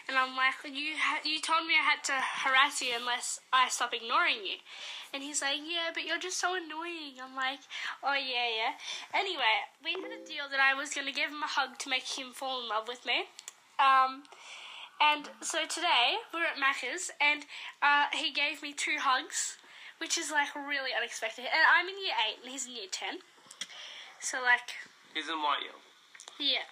And 0.07 0.13
I'm 0.17 0.37
like, 0.37 0.61
You 0.61 0.93
ha- 0.93 1.25
you 1.25 1.41
told 1.41 1.65
me 1.65 1.73
I 1.73 1.81
had 1.81 2.05
to 2.13 2.17
harass 2.45 2.81
you 2.81 2.93
unless 2.93 3.39
I 3.51 3.67
stop 3.69 3.93
ignoring 3.97 4.45
you. 4.45 4.61
And 5.09 5.23
he's 5.23 5.41
like, 5.41 5.57
Yeah, 5.57 5.89
but 5.89 6.05
you're 6.05 6.21
just 6.21 6.37
so 6.37 6.53
annoying. 6.53 7.17
I'm 7.17 7.33
like, 7.35 7.65
Oh 8.05 8.13
yeah, 8.13 8.45
yeah. 8.53 8.73
Anyway, 9.17 9.57
we 9.81 9.97
had 9.97 10.13
a 10.13 10.21
deal 10.21 10.45
that 10.53 10.61
I 10.61 10.77
was 10.77 10.93
gonna 10.93 11.15
give 11.15 11.33
him 11.33 11.41
a 11.41 11.49
hug 11.49 11.81
to 11.81 11.89
make 11.89 12.05
him 12.05 12.29
fall 12.29 12.61
in 12.61 12.69
love 12.69 12.87
with 12.87 13.05
me. 13.09 13.25
Um 13.81 14.29
and 15.01 15.27
so 15.41 15.65
today 15.65 16.21
we 16.31 16.39
were 16.39 16.45
at 16.45 16.61
Macca's 16.61 17.11
and 17.19 17.43
uh, 17.83 18.05
he 18.13 18.31
gave 18.31 18.61
me 18.61 18.71
two 18.71 18.95
hugs, 18.99 19.57
which 19.97 20.17
is 20.17 20.31
like 20.31 20.55
really 20.55 20.95
unexpected. 20.95 21.43
And 21.43 21.63
I'm 21.67 21.89
in 21.89 21.99
year 21.99 22.15
eight 22.15 22.39
and 22.43 22.51
he's 22.51 22.65
in 22.65 22.77
year 22.77 22.87
ten. 22.89 23.19
So 24.25 24.41
like, 24.41 24.73
He's 25.13 25.29
my 25.29 25.61
year. 25.61 25.77
yeah. 26.41 26.65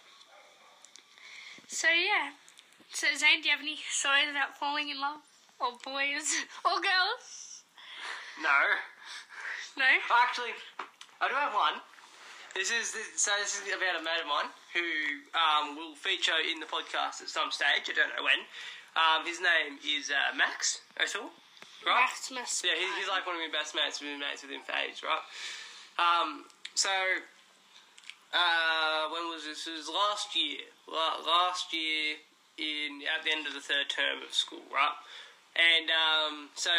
So 1.70 1.86
yeah. 1.86 2.34
So 2.90 3.06
Zane, 3.14 3.46
do 3.46 3.50
you 3.50 3.54
have 3.54 3.62
any 3.62 3.78
stories 3.86 4.26
about 4.34 4.58
falling 4.58 4.90
in 4.90 4.98
love, 4.98 5.22
or 5.62 5.78
boys, 5.86 6.34
or 6.66 6.82
girls? 6.82 7.62
No. 8.42 8.58
No. 9.78 9.86
Actually, 10.26 10.58
I 11.22 11.30
do 11.30 11.38
have 11.38 11.54
one. 11.54 11.78
This 12.58 12.74
is 12.74 12.90
so. 13.22 13.30
This 13.38 13.62
is 13.62 13.70
about 13.70 14.02
a 14.02 14.04
mate 14.04 14.22
of 14.22 14.30
mine 14.30 14.50
who 14.74 14.86
um, 15.38 15.78
will 15.78 15.94
feature 15.94 16.38
in 16.42 16.58
the 16.58 16.66
podcast 16.66 17.22
at 17.22 17.30
some 17.30 17.54
stage. 17.54 17.86
I 17.86 17.94
don't 17.94 18.10
know 18.18 18.26
when. 18.26 18.42
Um, 18.98 19.26
his 19.30 19.38
name 19.42 19.78
is 19.86 20.10
uh, 20.10 20.34
Max 20.34 20.82
O'Toole, 20.98 21.30
right? 21.86 22.02
Maximus. 22.10 22.66
Yeah, 22.66 22.78
he, 22.78 22.86
he's 22.98 23.10
like 23.10 23.26
one 23.30 23.38
of 23.38 23.42
my 23.46 23.54
best 23.54 23.74
mates. 23.78 24.02
We've 24.02 24.10
been 24.14 24.22
mates 24.22 24.42
with 24.42 24.50
him 24.54 24.62
for 24.66 24.74
ages, 24.74 25.02
right? 25.06 25.22
Um, 25.98 26.46
so, 26.74 26.90
uh, 28.34 29.10
when 29.14 29.30
was 29.30 29.46
this? 29.46 29.68
It 29.68 29.78
was 29.78 29.90
last 29.90 30.36
year. 30.36 30.66
Last 30.90 31.72
year, 31.74 32.18
in 32.58 33.02
at 33.10 33.24
the 33.26 33.32
end 33.32 33.48
of 33.48 33.54
the 33.54 33.62
third 33.62 33.90
term 33.90 34.22
of 34.26 34.34
school, 34.34 34.62
right? 34.74 34.94
And 35.58 35.90
um, 35.90 36.50
so 36.58 36.74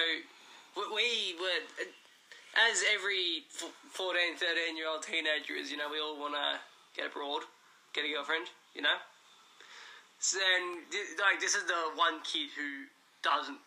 we, 0.76 0.82
we 0.90 1.08
were, 1.38 1.62
as 2.70 2.82
every 2.90 3.46
f- 3.50 3.70
14, 3.94 4.34
13 4.34 4.76
year 4.76 4.90
old 4.90 5.02
teenager 5.06 5.54
is, 5.54 5.70
you 5.70 5.78
know, 5.78 5.86
we 5.90 5.98
all 6.02 6.18
want 6.18 6.34
to 6.34 6.58
get 6.98 7.10
abroad, 7.10 7.42
get 7.94 8.02
a 8.06 8.10
girlfriend, 8.10 8.50
you 8.74 8.82
know? 8.82 8.98
So 10.18 10.38
then, 10.42 10.82
like, 11.22 11.38
this 11.38 11.54
is 11.54 11.66
the 11.70 11.94
one 11.94 12.22
kid 12.26 12.50
who 12.54 12.86
doesn't, 13.22 13.58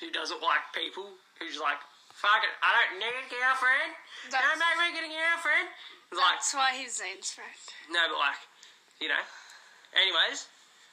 who 0.00 0.08
doesn't 0.12 0.40
like 0.44 0.64
people, 0.76 1.16
who's 1.40 1.56
like, 1.60 1.80
fuck 2.12 2.44
it, 2.44 2.52
I 2.60 2.70
don't 2.76 3.00
need 3.00 3.12
a 3.12 3.24
girlfriend. 3.28 3.92
That's- 4.28 4.40
Don't 4.40 4.60
make 4.60 4.92
me 4.92 5.00
get 5.00 5.04
a 5.08 5.12
girlfriend. 5.12 5.68
Like, 6.12 6.44
That's 6.44 6.52
why 6.52 6.76
he's 6.76 7.00
Zane's 7.00 7.32
friend. 7.32 7.56
no, 7.88 8.00
but 8.12 8.20
like, 8.20 8.40
you 9.00 9.08
know. 9.08 9.24
Anyways, 9.96 10.48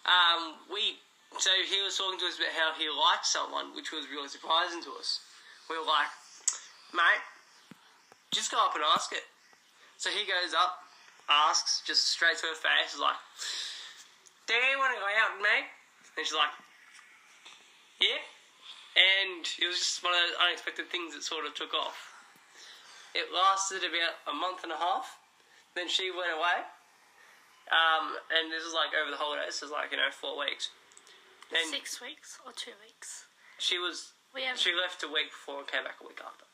um, 0.07 0.59
we 0.71 0.99
so 1.37 1.51
he 1.67 1.77
was 1.83 1.93
talking 1.99 2.17
to 2.19 2.25
us 2.25 2.39
about 2.39 2.55
how 2.55 2.69
he 2.73 2.89
liked 2.89 3.27
someone, 3.27 3.75
which 3.75 3.91
was 3.91 4.07
really 4.09 4.27
surprising 4.31 4.81
to 4.87 4.91
us. 4.97 5.21
We 5.69 5.77
were 5.77 5.85
like, 5.85 6.09
mate, 6.95 7.21
just 8.33 8.49
go 8.49 8.57
up 8.57 8.73
and 8.73 8.83
ask 8.95 9.13
it. 9.13 9.27
So 10.01 10.09
he 10.09 10.25
goes 10.25 10.55
up, 10.57 10.81
asks, 11.29 11.83
just 11.85 12.09
straight 12.09 12.39
to 12.41 12.47
her 12.49 12.57
face, 12.57 12.95
is 12.95 12.99
like, 13.03 13.19
Do 14.47 14.55
you 14.55 14.79
want 14.79 14.95
to 14.95 14.99
go 15.03 15.09
out 15.21 15.37
with 15.37 15.43
me? 15.45 15.57
And 16.17 16.25
she's 16.25 16.33
like, 16.33 16.55
Yeah. 18.01 18.23
And 18.97 19.45
it 19.45 19.67
was 19.69 19.77
just 19.77 20.01
one 20.03 20.15
of 20.15 20.19
those 20.23 20.37
unexpected 20.41 20.89
things 20.89 21.13
that 21.13 21.21
sort 21.21 21.45
of 21.45 21.53
took 21.53 21.75
off. 21.77 22.08
It 23.15 23.33
lasted 23.33 23.81
about 23.83 24.15
a 24.29 24.35
month 24.35 24.63
and 24.63 24.71
a 24.71 24.77
half. 24.77 25.17
Then 25.75 25.87
she 25.89 26.09
went 26.11 26.33
away. 26.33 26.65
Um, 27.69 28.17
and 28.33 28.49
this 28.49 28.65
is 28.65 28.73
like 28.73 28.89
over 28.97 29.13
the 29.13 29.17
holidays, 29.21 29.61
so 29.61 29.65
it 29.65 29.69
was 29.69 29.77
like, 29.77 29.93
you 29.93 29.97
know, 30.01 30.09
four 30.09 30.33
weeks. 30.37 30.73
Then 31.53 31.65
Six 31.69 32.01
weeks 32.01 32.37
or 32.45 32.53
two 32.53 32.73
weeks. 32.81 33.25
she 33.61 33.77
was 33.77 34.13
We 34.33 34.45
have. 34.45 34.57
she 34.57 34.73
left 34.73 35.01
a 35.05 35.09
week 35.09 35.29
before 35.29 35.61
and 35.61 35.67
came 35.69 35.85
back 35.85 36.01
a 36.01 36.05
week 36.05 36.17
after. 36.21 36.45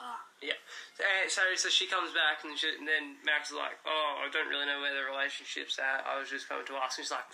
oh, 0.00 0.20
Yeah. 0.40 0.56
Uh, 1.00 1.28
so 1.28 1.40
so 1.56 1.68
she 1.68 1.84
comes 1.88 2.12
back 2.16 2.44
and, 2.44 2.56
she, 2.56 2.68
and 2.76 2.88
then 2.88 3.20
Max 3.28 3.52
is 3.52 3.56
like, 3.60 3.76
oh, 3.84 4.24
I 4.24 4.28
don't 4.32 4.48
really 4.48 4.64
know 4.64 4.80
where 4.80 4.92
the 4.96 5.04
relationship's 5.04 5.76
at. 5.80 6.04
I 6.08 6.16
was 6.20 6.28
just 6.32 6.48
coming 6.48 6.64
to 6.68 6.76
ask. 6.80 6.96
And 6.96 7.04
she's 7.04 7.12
like, 7.12 7.28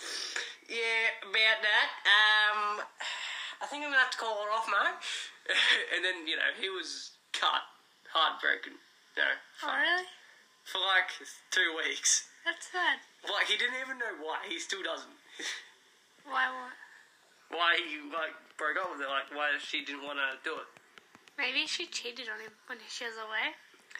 yeah, 0.67 1.23
about 1.23 1.59
that. 1.63 1.87
Um, 2.03 2.59
I 3.63 3.65
think 3.67 3.83
I'm 3.87 3.91
gonna 3.95 4.03
have 4.03 4.11
to 4.15 4.19
call 4.19 4.43
her 4.43 4.51
off, 4.51 4.67
mate. 4.67 4.99
and 5.95 6.03
then 6.03 6.27
you 6.27 6.35
know 6.35 6.51
he 6.59 6.67
was 6.67 7.15
cut, 7.31 7.63
heartbroken. 8.13 8.79
No. 9.17 9.27
oh, 9.63 9.75
really? 9.75 10.07
for 10.63 10.79
like 10.79 11.09
two 11.49 11.73
weeks. 11.75 12.29
That's 12.45 12.69
sad. 12.69 13.01
Like 13.25 13.49
he 13.49 13.57
didn't 13.57 13.81
even 13.81 13.97
know 13.97 14.21
why. 14.21 14.45
He 14.47 14.59
still 14.59 14.83
doesn't. 14.83 15.17
Why 16.29 16.45
what? 16.51 16.77
why 17.49 17.81
he 17.81 17.97
like 18.13 18.37
broke 18.57 18.77
up 18.77 18.93
with 18.93 19.01
her. 19.01 19.09
Like 19.09 19.29
why 19.33 19.57
she 19.57 19.81
didn't 19.81 20.05
want 20.05 20.21
to 20.21 20.37
do 20.45 20.55
it. 20.57 20.69
Maybe 21.37 21.65
she 21.65 21.89
cheated 21.89 22.29
on 22.29 22.39
him 22.41 22.53
when 22.67 22.77
she 22.85 23.05
was 23.05 23.17
away, 23.17 23.55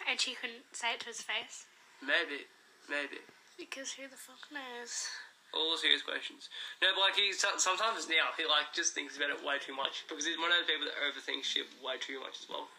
and 0.06 0.20
she 0.20 0.36
couldn't 0.36 0.68
say 0.76 0.94
it 0.94 1.02
to 1.08 1.10
his 1.10 1.24
face. 1.24 1.66
Maybe, 2.04 2.46
maybe. 2.92 3.24
Because 3.58 3.96
who 3.96 4.08
the 4.08 4.20
fuck 4.20 4.44
knows? 4.52 5.08
All 5.56 5.74
serious 5.80 6.06
questions. 6.06 6.52
No, 6.78 6.94
but 6.94 7.10
like 7.10 7.18
he 7.18 7.34
sometimes 7.34 8.06
now 8.06 8.30
he 8.38 8.46
like 8.46 8.70
just 8.70 8.94
thinks 8.94 9.18
about 9.18 9.34
it 9.34 9.42
way 9.42 9.58
too 9.58 9.74
much 9.74 10.06
because 10.06 10.30
he's 10.30 10.38
one 10.38 10.54
of 10.54 10.62
those 10.62 10.70
people 10.70 10.86
that 10.86 11.00
overthinks 11.02 11.50
shit 11.50 11.66
way 11.82 11.98
too 11.98 12.22
much 12.22 12.38
as 12.38 12.48
well. 12.48 12.70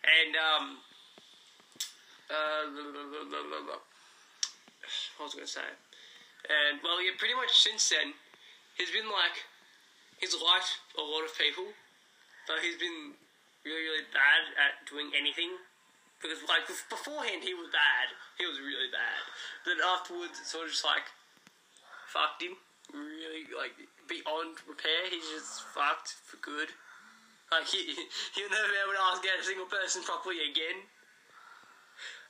And 0.00 0.32
um, 0.36 0.64
uh, 2.30 2.64
what 5.16 5.24
was 5.28 5.34
I 5.34 5.44
gonna 5.44 5.46
say? 5.46 5.70
And 6.48 6.80
well, 6.80 7.02
yeah, 7.04 7.12
pretty 7.20 7.36
much 7.36 7.52
since 7.52 7.92
then, 7.92 8.16
he's 8.80 8.90
been 8.90 9.08
like 9.12 9.44
he's 10.18 10.32
liked 10.34 10.80
a 10.96 11.04
lot 11.04 11.24
of 11.24 11.36
people, 11.36 11.68
but 12.48 12.64
he's 12.64 12.80
been 12.80 13.12
really 13.64 13.84
really 13.84 14.06
bad 14.08 14.56
at 14.56 14.88
doing 14.88 15.12
anything. 15.12 15.52
Because 16.20 16.40
like 16.48 16.68
beforehand 16.68 17.44
he 17.44 17.52
was 17.56 17.68
bad, 17.72 18.12
he 18.36 18.44
was 18.44 18.60
really 18.60 18.88
bad. 18.92 19.20
Then 19.64 19.80
afterwards, 19.80 20.40
it 20.40 20.48
sort 20.48 20.68
of 20.68 20.72
just 20.72 20.84
like 20.84 21.08
fucked 22.08 22.42
him. 22.42 22.56
Really, 22.90 23.46
like, 23.54 23.78
beyond 24.10 24.58
repair. 24.66 25.06
He's 25.06 25.22
just 25.30 25.62
fucked 25.70 26.18
for 26.26 26.42
good. 26.42 26.74
Like, 27.50 27.66
he, 27.66 27.82
he'll 28.38 28.50
never 28.50 28.70
be 28.70 28.78
able 28.78 28.94
to 28.94 29.04
ask 29.10 29.22
out 29.26 29.42
a 29.42 29.44
single 29.44 29.66
person 29.66 30.02
properly 30.06 30.38
again. 30.46 30.86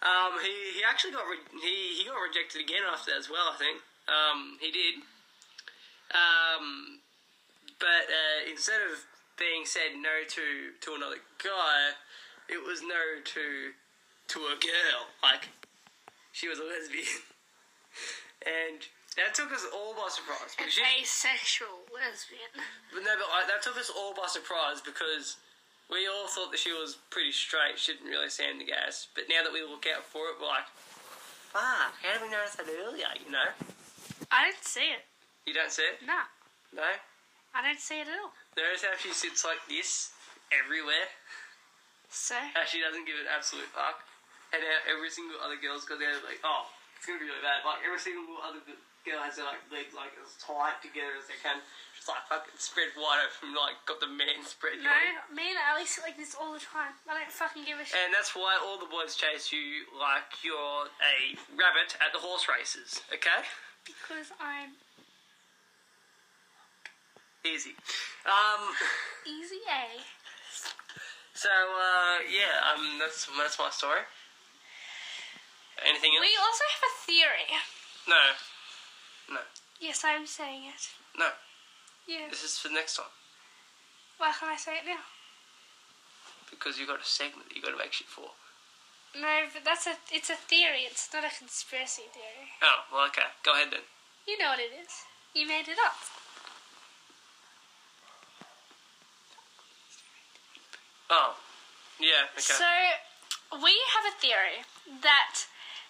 Um, 0.00 0.40
he, 0.40 0.80
he 0.80 0.82
actually 0.82 1.12
got 1.12 1.28
re- 1.28 1.60
he, 1.60 2.00
he 2.00 2.08
got 2.08 2.16
rejected 2.16 2.64
again 2.64 2.80
after 2.88 3.12
that 3.12 3.20
as 3.20 3.28
well, 3.28 3.52
I 3.52 3.56
think. 3.60 3.84
Um, 4.08 4.56
he 4.60 4.72
did. 4.72 5.04
Um, 6.10 7.00
but 7.78 8.08
uh, 8.08 8.48
instead 8.50 8.80
of 8.80 9.04
being 9.38 9.64
said 9.64 9.96
no 9.96 10.24
to 10.26 10.72
to 10.80 10.94
another 10.96 11.20
guy, 11.42 11.96
it 12.48 12.64
was 12.64 12.82
no 12.82 13.20
to 13.24 13.72
to 14.28 14.38
a 14.48 14.56
girl. 14.56 15.12
Like 15.22 15.48
she 16.32 16.48
was 16.48 16.58
a 16.58 16.64
lesbian, 16.64 17.24
and 18.46 18.80
that 19.16 19.34
took 19.34 19.50
us 19.52 19.66
all 19.74 19.94
by 19.94 20.06
surprise. 20.10 20.54
An 20.58 20.70
she, 20.70 20.82
asexual 21.02 21.86
lesbian. 21.90 22.50
but 22.94 23.02
no, 23.02 23.12
but 23.18 23.26
like, 23.30 23.48
that 23.50 23.62
took 23.62 23.76
us 23.76 23.90
all 23.90 24.14
by 24.14 24.26
surprise 24.30 24.78
because 24.80 25.36
we 25.90 26.06
all 26.06 26.28
thought 26.30 26.50
that 26.54 26.62
she 26.62 26.70
was 26.72 26.96
pretty 27.10 27.32
straight. 27.34 27.74
She 27.76 27.92
didn't 27.98 28.08
really 28.10 28.30
stand 28.30 28.60
the 28.62 28.68
gas. 28.70 29.08
But 29.14 29.26
now 29.28 29.42
that 29.42 29.52
we 29.52 29.62
look 29.66 29.84
out 29.90 30.06
for 30.06 30.30
it, 30.30 30.38
we're 30.38 30.46
like, 30.46 30.68
fuck, 31.50 31.92
how 31.98 32.10
did 32.14 32.22
we 32.22 32.30
notice 32.30 32.54
that 32.54 32.70
earlier? 32.70 33.10
You 33.18 33.30
know, 33.34 33.50
I 34.30 34.46
didn't 34.46 34.62
see 34.62 34.94
it. 34.94 35.02
you 35.46 35.52
don't 35.54 35.72
see 35.74 35.82
it, 35.90 35.98
No. 36.06 36.22
no. 36.72 36.86
I 37.50 37.66
don't 37.66 37.82
see 37.82 37.98
it 37.98 38.06
at 38.06 38.14
all. 38.22 38.30
Notice 38.54 38.86
how 38.86 38.94
she 38.94 39.10
sits 39.10 39.42
like 39.42 39.58
this 39.66 40.14
everywhere. 40.54 41.10
So, 42.06 42.38
How 42.54 42.62
she 42.66 42.78
doesn't 42.78 43.06
give 43.06 43.18
an 43.18 43.26
absolute 43.26 43.66
fuck. 43.74 44.06
And 44.54 44.62
now 44.62 44.78
every 44.86 45.10
single 45.10 45.38
other 45.42 45.58
girl's 45.58 45.82
got 45.86 45.98
their 45.98 46.14
like, 46.26 46.38
oh, 46.46 46.70
it's 46.94 47.06
gonna 47.06 47.18
be 47.18 47.26
really 47.26 47.42
bad. 47.42 47.66
Like 47.66 47.82
every 47.82 47.98
single 47.98 48.38
other 48.42 48.62
g- 49.04 49.10
girl 49.10 49.20
has 49.24 49.36
their 49.36 49.44
like 49.48 49.62
legs 49.72 49.92
like 49.96 50.12
as 50.20 50.36
tight 50.40 50.80
together 50.84 51.16
as 51.16 51.26
they 51.28 51.36
can. 51.40 51.60
Just 51.96 52.08
like 52.08 52.24
fucking 52.32 52.56
spread 52.56 52.92
wide 52.96 53.20
open, 53.28 53.52
like 53.52 53.76
got 53.84 54.00
the 54.00 54.08
man 54.08 54.40
spread. 54.44 54.80
no, 54.80 54.88
going. 54.88 55.36
me 55.36 55.52
and 55.52 55.60
Ali 55.72 55.84
sit 55.84 56.04
like 56.04 56.16
this 56.16 56.32
all 56.36 56.52
the 56.56 56.62
time. 56.62 56.96
I 57.08 57.16
don't 57.20 57.32
fucking 57.32 57.64
give 57.68 57.76
a 57.80 57.84
shit. 57.84 57.96
And 57.96 58.12
that's 58.12 58.32
why 58.36 58.56
all 58.60 58.80
the 58.80 58.88
boys 58.88 59.16
chase 59.16 59.52
you 59.52 59.84
like 59.96 60.40
you're 60.44 60.88
a 60.88 61.14
rabbit 61.56 61.96
at 62.00 62.12
the 62.16 62.20
horse 62.24 62.48
races. 62.48 63.00
Okay, 63.12 63.44
Because 63.84 64.32
I'm 64.40 64.76
easy. 67.44 67.76
Um, 68.24 68.62
easy 69.28 69.60
A. 69.68 70.00
so 71.36 71.48
uh, 71.52 72.16
yeah, 72.28 72.72
um, 72.72 72.96
that's 73.00 73.28
that's 73.36 73.58
my 73.58 73.68
story. 73.72 74.04
Anything 75.84 76.12
else? 76.16 76.24
We 76.24 76.32
also 76.36 76.64
have 76.76 76.84
a 76.84 76.94
theory. 77.08 77.48
No, 78.08 78.24
no, 79.30 79.40
Yes, 79.80 80.02
I'm 80.04 80.26
saying 80.26 80.64
it. 80.64 80.88
no. 81.18 81.28
Yes. 82.06 82.30
This 82.30 82.44
is 82.44 82.58
for 82.58 82.68
next 82.68 82.96
time. 82.96 83.06
Why 84.18 84.32
can't 84.32 84.52
I 84.52 84.56
say 84.56 84.72
it 84.78 84.86
now? 84.86 85.00
because 86.50 86.78
you 86.78 86.86
got 86.86 87.00
a 87.00 87.04
segment 87.06 87.48
that 87.48 87.54
you 87.56 87.62
got 87.62 87.70
to 87.70 87.78
make 87.78 87.92
shit 87.92 88.08
for. 88.08 88.26
No, 89.14 89.46
but 89.54 89.64
that's 89.64 89.86
a. 89.86 89.94
It's 90.12 90.30
a 90.30 90.34
theory. 90.34 90.82
It's 90.86 91.08
not 91.14 91.24
a 91.24 91.30
conspiracy 91.30 92.02
theory. 92.12 92.50
Oh, 92.62 92.84
well, 92.92 93.06
okay. 93.06 93.26
Go 93.42 93.54
ahead 93.54 93.68
then. 93.70 93.86
You 94.26 94.36
know 94.38 94.50
what 94.50 94.58
it 94.58 94.70
is. 94.74 94.90
You 95.34 95.46
made 95.46 95.66
it 95.70 95.78
up. 95.86 95.94
Oh, 101.10 101.34
yeah. 101.98 102.30
Okay. 102.34 102.54
So, 102.54 102.70
we 103.62 103.74
have 103.94 104.06
a 104.06 104.14
theory 104.20 104.62
that 105.02 105.46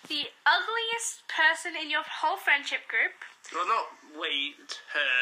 the 0.09 0.32
ugliest 0.49 1.24
person 1.28 1.72
in 1.76 1.91
your 1.91 2.05
whole 2.05 2.36
friendship 2.36 2.88
group. 2.88 3.12
Well, 3.55 3.66
not 3.66 3.86
we, 4.18 4.55
her. 4.93 5.14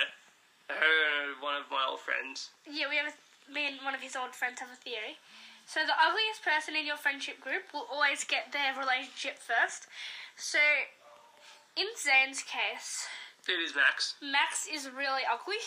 Her, 0.68 1.32
one 1.40 1.56
of 1.56 1.70
my 1.70 1.86
old 1.88 2.00
friends. 2.00 2.50
Yeah, 2.68 2.88
we 2.90 2.96
have 2.96 3.08
a, 3.08 3.52
me 3.52 3.68
and 3.68 3.80
one 3.84 3.94
of 3.94 4.00
his 4.00 4.16
old 4.16 4.34
friends 4.34 4.60
have 4.60 4.68
a 4.68 4.76
theory. 4.76 5.16
So 5.64 5.80
the 5.84 5.96
ugliest 5.96 6.44
person 6.44 6.76
in 6.76 6.84
your 6.84 6.96
friendship 6.96 7.40
group 7.40 7.72
will 7.72 7.86
always 7.92 8.24
get 8.24 8.52
their 8.52 8.72
relationship 8.72 9.36
first. 9.36 9.88
So, 10.36 10.58
in 11.76 11.86
Zane's 11.96 12.42
case, 12.42 13.08
It 13.48 13.60
is 13.60 13.74
Max. 13.74 14.14
Max 14.20 14.68
is 14.68 14.88
really 14.88 15.22
ugly. 15.24 15.60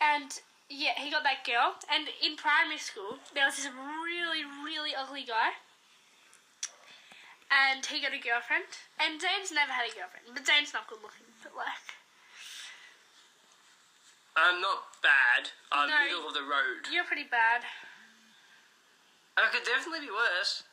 And 0.00 0.30
yeah, 0.68 0.94
he 0.98 1.10
got 1.10 1.22
that 1.22 1.46
girl. 1.46 1.74
And 1.90 2.08
in 2.22 2.36
primary 2.36 2.78
school, 2.78 3.18
there 3.34 3.46
was 3.46 3.56
this 3.56 3.70
really, 3.70 4.42
really 4.64 4.94
ugly 4.94 5.22
guy. 5.22 5.58
And 7.50 7.86
he 7.86 8.02
got 8.02 8.12
a 8.12 8.18
girlfriend. 8.18 8.66
And 8.98 9.20
Zane's 9.20 9.52
never 9.54 9.70
had 9.72 9.86
a 9.86 9.94
girlfriend. 9.94 10.34
But 10.34 10.46
Zane's 10.46 10.74
not 10.74 10.88
good 10.90 10.98
looking. 11.02 11.26
But 11.42 11.54
like, 11.54 11.94
I'm 14.36 14.60
not 14.60 14.98
bad. 15.02 15.50
I'm 15.72 15.88
No. 15.88 16.04
middle 16.04 16.28
of 16.28 16.34
the 16.34 16.42
road. 16.44 16.90
you're 16.92 17.04
pretty 17.06 17.24
bad. 17.24 17.62
I 19.36 19.48
could 19.52 19.64
definitely 19.64 20.06
be 20.06 20.12
worse. 20.12 20.64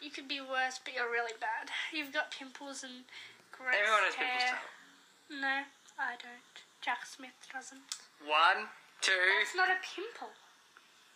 You 0.00 0.10
could 0.10 0.28
be 0.28 0.40
worse, 0.40 0.78
but 0.82 0.92
you're 0.94 1.10
really 1.10 1.32
bad. 1.40 1.70
You've 1.92 2.12
got 2.12 2.30
pimples 2.30 2.84
and 2.84 3.04
gross 3.52 3.74
Everyone 3.74 4.04
has 4.04 4.14
hair. 4.14 4.28
pimples. 4.38 5.40
No, 5.42 5.56
I 5.98 6.14
don't. 6.20 6.54
Jack 6.84 7.06
Smith 7.06 7.34
doesn't. 7.52 7.80
One, 8.24 8.68
two. 9.00 9.12
That's 9.40 9.56
not 9.56 9.68
a 9.72 9.80
pimple. 9.82 10.30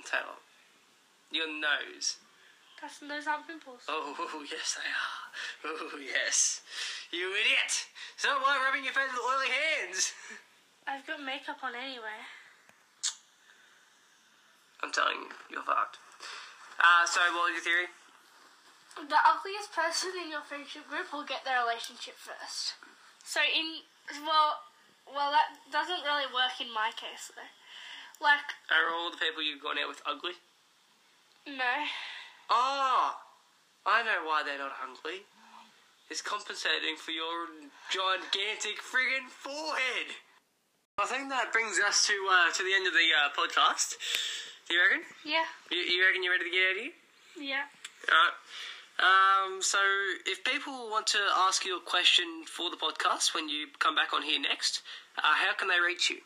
Tayla. 0.04 0.40
Your 1.30 1.46
nose. 1.48 2.16
That's, 2.80 2.98
those 2.98 3.26
aren't 3.28 3.46
pimples. 3.46 3.84
Oh, 3.88 4.16
yes, 4.50 4.76
they 4.80 4.88
are. 4.88 5.76
Oh, 5.76 5.98
yes. 6.00 6.62
You 7.12 7.28
idiot. 7.28 7.72
So 8.16 8.28
why 8.40 8.56
rubbing 8.64 8.84
your 8.84 8.94
face 8.96 9.12
with 9.12 9.20
oily 9.20 9.52
hands? 9.52 10.12
I've 10.88 11.06
got 11.06 11.20
makeup 11.22 11.60
on 11.62 11.76
anyway. 11.76 12.18
I'm 14.82 14.90
telling 14.92 15.28
you, 15.28 15.30
you're 15.52 15.66
fucked. 15.66 16.00
Uh, 16.80 17.04
so 17.04 17.20
what 17.36 17.52
was 17.52 17.60
your 17.60 17.64
theory? 17.64 17.88
the 19.08 19.20
ugliest 19.22 19.72
person 19.72 20.10
in 20.18 20.28
your 20.28 20.42
friendship 20.42 20.84
group 20.90 21.08
will 21.12 21.24
get 21.24 21.44
their 21.44 21.62
relationship 21.62 22.18
first. 22.18 22.74
So 23.24 23.40
in 23.40 23.86
well, 24.26 24.60
well 25.06 25.30
that 25.30 25.56
doesn't 25.72 26.04
really 26.04 26.26
work 26.28 26.58
in 26.60 26.68
my 26.74 26.90
case 26.98 27.30
though. 27.32 27.52
Like 28.20 28.44
Are 28.68 28.92
all 28.92 29.08
the 29.10 29.16
people 29.16 29.40
you've 29.40 29.62
gone 29.62 29.78
out 29.78 29.88
with 29.88 30.02
ugly? 30.04 30.36
no, 31.46 31.74
Oh, 32.50 33.14
I 33.86 34.02
know 34.02 34.26
why 34.26 34.42
they're 34.44 34.58
not 34.58 34.72
ugly. 34.82 35.22
It's 36.10 36.20
compensating 36.22 36.96
for 36.98 37.12
your 37.12 37.46
gigantic 37.90 38.82
friggin' 38.82 39.30
forehead. 39.30 40.10
I 40.98 41.06
think 41.06 41.28
that 41.30 41.52
brings 41.52 41.78
us 41.78 42.06
to 42.08 42.14
uh, 42.28 42.50
to 42.52 42.62
the 42.62 42.74
end 42.74 42.86
of 42.86 42.92
the 42.92 43.08
uh, 43.14 43.30
podcast. 43.32 43.94
Do 44.68 44.74
you 44.74 44.80
reckon? 44.82 45.02
yeah, 45.24 45.44
You, 45.70 45.78
you 45.78 46.04
reckon 46.04 46.22
you're 46.22 46.32
ready 46.32 46.44
to 46.44 46.50
get 46.50 46.66
out 46.66 46.76
of 46.76 46.82
here? 46.82 46.92
yeah. 47.38 47.64
Alright. 48.10 48.36
Um, 49.00 49.62
so, 49.62 49.78
if 50.26 50.44
people 50.44 50.90
want 50.90 51.06
to 51.08 51.18
ask 51.48 51.64
you 51.64 51.76
a 51.76 51.80
question 51.80 52.44
for 52.44 52.68
the 52.70 52.76
podcast 52.76 53.34
when 53.34 53.48
you 53.48 53.66
come 53.78 53.94
back 53.94 54.12
on 54.12 54.22
here 54.22 54.38
next, 54.40 54.82
uh, 55.16 55.22
how 55.24 55.54
can 55.54 55.68
they 55.68 55.80
reach 55.80 56.10
you? 56.10 56.18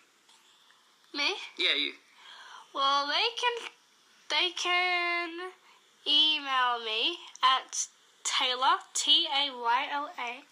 Me? 1.15 1.35
Yeah, 1.57 1.75
you. 1.79 1.93
Well, 2.75 3.07
they 3.07 3.29
can 3.39 3.71
they 4.31 4.51
can 4.57 5.53
email 6.07 6.85
me 6.85 7.19
at 7.43 7.87
Tayla 8.25 8.79
T 8.95 9.27
A 9.27 9.51
Y 9.51 9.87
L 9.93 10.11
A 10.19 10.45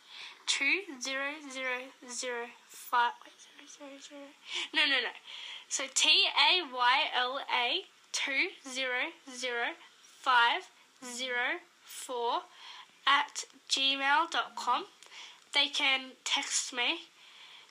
two 0.46 0.80
zero 1.00 1.32
zero 1.50 1.88
zero 2.10 2.46
five 2.68 3.12
wait, 3.24 3.68
zero 3.68 3.88
zero 3.88 4.00
zero 4.00 4.20
no 4.74 4.82
no 4.84 5.00
no 5.00 5.14
so 5.68 5.84
T 5.94 6.08
A 6.08 6.62
Y 6.62 6.98
L 7.16 7.40
A 7.50 7.82
two 8.12 8.48
zero 8.68 9.12
zero 9.34 9.74
five 10.20 10.68
zero 11.04 11.60
four 11.84 12.42
at 13.06 13.44
gmail.com. 13.68 14.84
They 15.54 15.68
can 15.68 16.12
text 16.24 16.72
me 16.72 17.00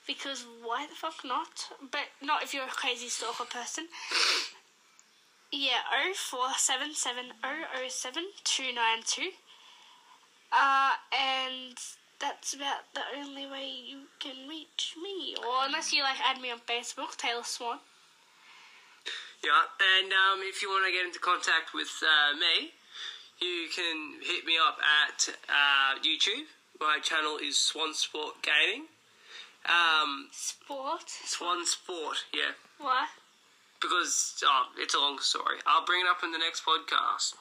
because 0.05 0.45
why 0.61 0.87
the 0.87 0.95
fuck 0.95 1.23
not? 1.25 1.69
But 1.91 2.11
not 2.21 2.43
if 2.43 2.53
you're 2.53 2.63
a 2.63 2.67
crazy 2.67 3.07
stalker 3.07 3.45
person. 3.45 3.87
Yeah, 5.51 5.83
oh 5.91 6.13
four 6.15 6.53
seven 6.55 6.93
seven 6.93 7.25
oh 7.43 7.63
oh 7.75 7.87
seven 7.89 8.23
two 8.43 8.73
nine 8.73 9.03
two. 9.05 9.31
Uh, 10.51 10.91
and 11.11 11.77
that's 12.19 12.53
about 12.53 12.93
the 12.93 13.01
only 13.17 13.47
way 13.47 13.67
you 13.67 14.07
can 14.19 14.47
reach 14.47 14.95
me, 15.01 15.35
or 15.37 15.65
unless 15.65 15.91
you 15.91 16.03
like 16.03 16.19
add 16.23 16.41
me 16.41 16.51
on 16.51 16.59
Facebook, 16.59 17.17
Tayla 17.17 17.45
Swan. 17.45 17.79
Yeah, 19.43 19.65
and 19.99 20.11
um, 20.13 20.39
if 20.41 20.61
you 20.61 20.69
want 20.69 20.85
to 20.85 20.91
get 20.91 21.05
into 21.05 21.19
contact 21.19 21.73
with 21.73 21.91
uh, 22.01 22.37
me, 22.37 22.71
you 23.41 23.67
can 23.75 24.21
hit 24.21 24.45
me 24.45 24.53
up 24.57 24.77
at 24.77 25.29
uh, 25.49 25.99
YouTube. 25.99 26.45
My 26.79 26.99
channel 27.01 27.37
is 27.43 27.57
Swan 27.57 27.93
Sport 27.93 28.35
Gaming. 28.41 28.85
Um, 29.65 30.27
Sport. 30.31 31.03
Swan 31.07 31.65
Sport, 31.65 32.25
yeah. 32.33 32.53
Why? 32.79 33.07
Because 33.81 34.35
oh, 34.45 34.65
it's 34.77 34.93
a 34.93 34.99
long 34.99 35.17
story. 35.19 35.57
I'll 35.65 35.85
bring 35.85 36.01
it 36.01 36.07
up 36.09 36.23
in 36.23 36.31
the 36.31 36.37
next 36.37 36.63
podcast. 36.63 37.33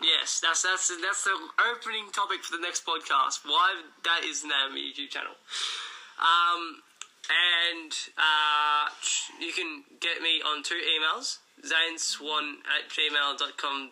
Yes, 0.00 0.40
that's 0.40 0.62
that's 0.62 0.88
that's 1.02 1.24
the 1.24 1.36
opening 1.74 2.08
topic 2.12 2.42
for 2.42 2.56
the 2.56 2.62
next 2.62 2.86
podcast. 2.86 3.44
Why 3.44 3.82
that 4.04 4.24
is 4.24 4.42
the 4.42 4.48
name 4.48 4.66
of 4.68 4.72
my 4.72 4.78
YouTube 4.78 5.10
channel. 5.10 5.36
Um, 6.16 6.80
and 7.28 7.92
uh, 8.16 8.88
you 9.38 9.52
can 9.52 9.84
get 10.00 10.22
me 10.22 10.40
on 10.40 10.62
two 10.62 10.80
emails: 10.80 11.38
zaneswan 11.60 12.64
at 12.64 12.88
gmail.com 12.88 13.90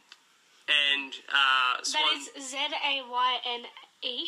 and 0.69 1.13
uh, 1.29 1.83
swan. 1.83 2.03
That 2.05 2.41
is 2.41 2.49
Z 2.49 2.57
A 2.57 3.03
Y 3.05 3.39
N 3.45 3.63
E. 4.03 4.25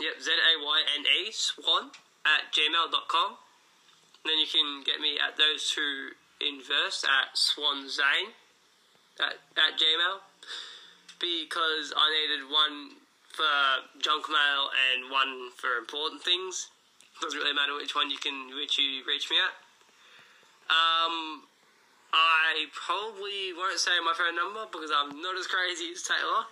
Yep, 0.00 0.14
Z 0.20 0.30
A 0.30 0.52
Y 0.64 0.78
N 0.98 1.04
E, 1.06 1.30
swan 1.30 1.90
at 2.26 2.50
gmail.com. 2.50 3.36
Then 4.24 4.38
you 4.38 4.46
can 4.50 4.82
get 4.84 5.00
me 5.00 5.18
at 5.20 5.36
those 5.36 5.70
two 5.70 6.16
in 6.44 6.60
verse 6.60 7.04
at 7.04 7.34
swanzayne 7.34 8.36
at, 9.20 9.40
at 9.56 9.78
gmail 9.80 10.20
because 11.20 11.92
I 11.96 12.10
needed 12.12 12.44
one 12.50 12.96
for 13.32 13.88
junk 13.98 14.28
mail 14.28 14.70
and 14.70 15.10
one 15.10 15.50
for 15.56 15.78
important 15.78 16.22
things. 16.22 16.68
Doesn't 17.20 17.38
really 17.38 17.54
matter 17.54 17.74
which 17.74 17.94
one 17.94 18.10
you 18.10 18.18
can 18.18 18.50
which 18.54 18.78
you 18.78 19.02
reach 19.06 19.30
me 19.30 19.36
at. 19.38 19.54
Um, 20.70 21.44
I 22.12 22.66
probably 22.72 23.52
won't 23.56 23.78
say 23.78 23.92
my 24.04 24.12
phone 24.16 24.34
number 24.36 24.66
because 24.70 24.90
I'm 24.94 25.22
not 25.22 25.38
as 25.38 25.46
crazy 25.46 25.92
as 25.92 26.02
Tayla. 26.02 26.44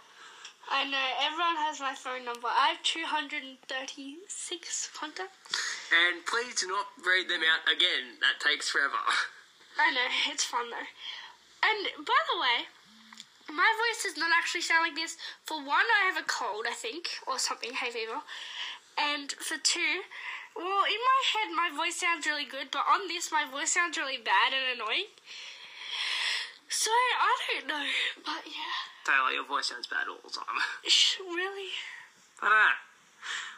I 0.71 0.85
know, 0.87 1.09
everyone 1.21 1.57
has 1.67 1.81
my 1.81 1.95
phone 1.95 2.25
number. 2.25 2.47
I 2.47 2.79
have 2.79 2.83
236 2.83 4.91
contacts. 4.95 5.59
And 5.91 6.25
please 6.25 6.55
do 6.63 6.69
not 6.69 6.87
read 7.05 7.29
them 7.29 7.43
out 7.43 7.67
again. 7.67 8.21
That 8.21 8.39
takes 8.39 8.71
forever. 8.71 8.95
I 9.79 9.91
know, 9.91 10.09
it's 10.31 10.45
fun 10.45 10.71
though. 10.71 10.91
And 11.63 12.05
by 12.05 12.21
the 12.33 12.41
way, 12.41 12.67
my 13.49 13.71
voice 13.79 14.03
does 14.05 14.17
not 14.17 14.31
actually 14.37 14.63
sound 14.63 14.87
like 14.87 14.95
this. 14.95 15.17
For 15.45 15.59
one, 15.59 15.87
I 16.01 16.11
have 16.11 16.17
a 16.17 16.27
cold, 16.27 16.67
I 16.69 16.75
think, 16.75 17.09
or 17.27 17.39
something, 17.39 17.73
hay 17.73 17.91
fever. 17.91 18.23
And 18.99 19.33
for 19.33 19.57
two, 19.57 20.05
well, 20.55 20.85
in 20.85 21.01
my 21.01 21.21
head, 21.33 21.49
my 21.55 21.71
voice 21.75 21.97
sounds 21.97 22.27
really 22.27 22.45
good, 22.45 22.71
but 22.71 22.85
on 22.91 23.09
this, 23.09 23.33
my 23.33 23.45
voice 23.49 23.73
sounds 23.73 23.97
really 23.97 24.19
bad 24.19 24.53
and 24.53 24.81
annoying. 24.81 25.09
So, 26.69 26.91
I 26.91 27.37
don't 27.53 27.69
know, 27.69 27.87
but 28.25 28.45
yeah. 28.47 28.77
Tayla, 29.05 29.35
your 29.35 29.45
voice 29.45 29.67
sounds 29.67 29.87
bad 29.87 30.09
all 30.09 30.21
the 30.25 30.31
time. 30.31 30.61
Really? 31.21 31.71
I 32.41 32.49
don't 32.49 32.51
know. 32.51 32.92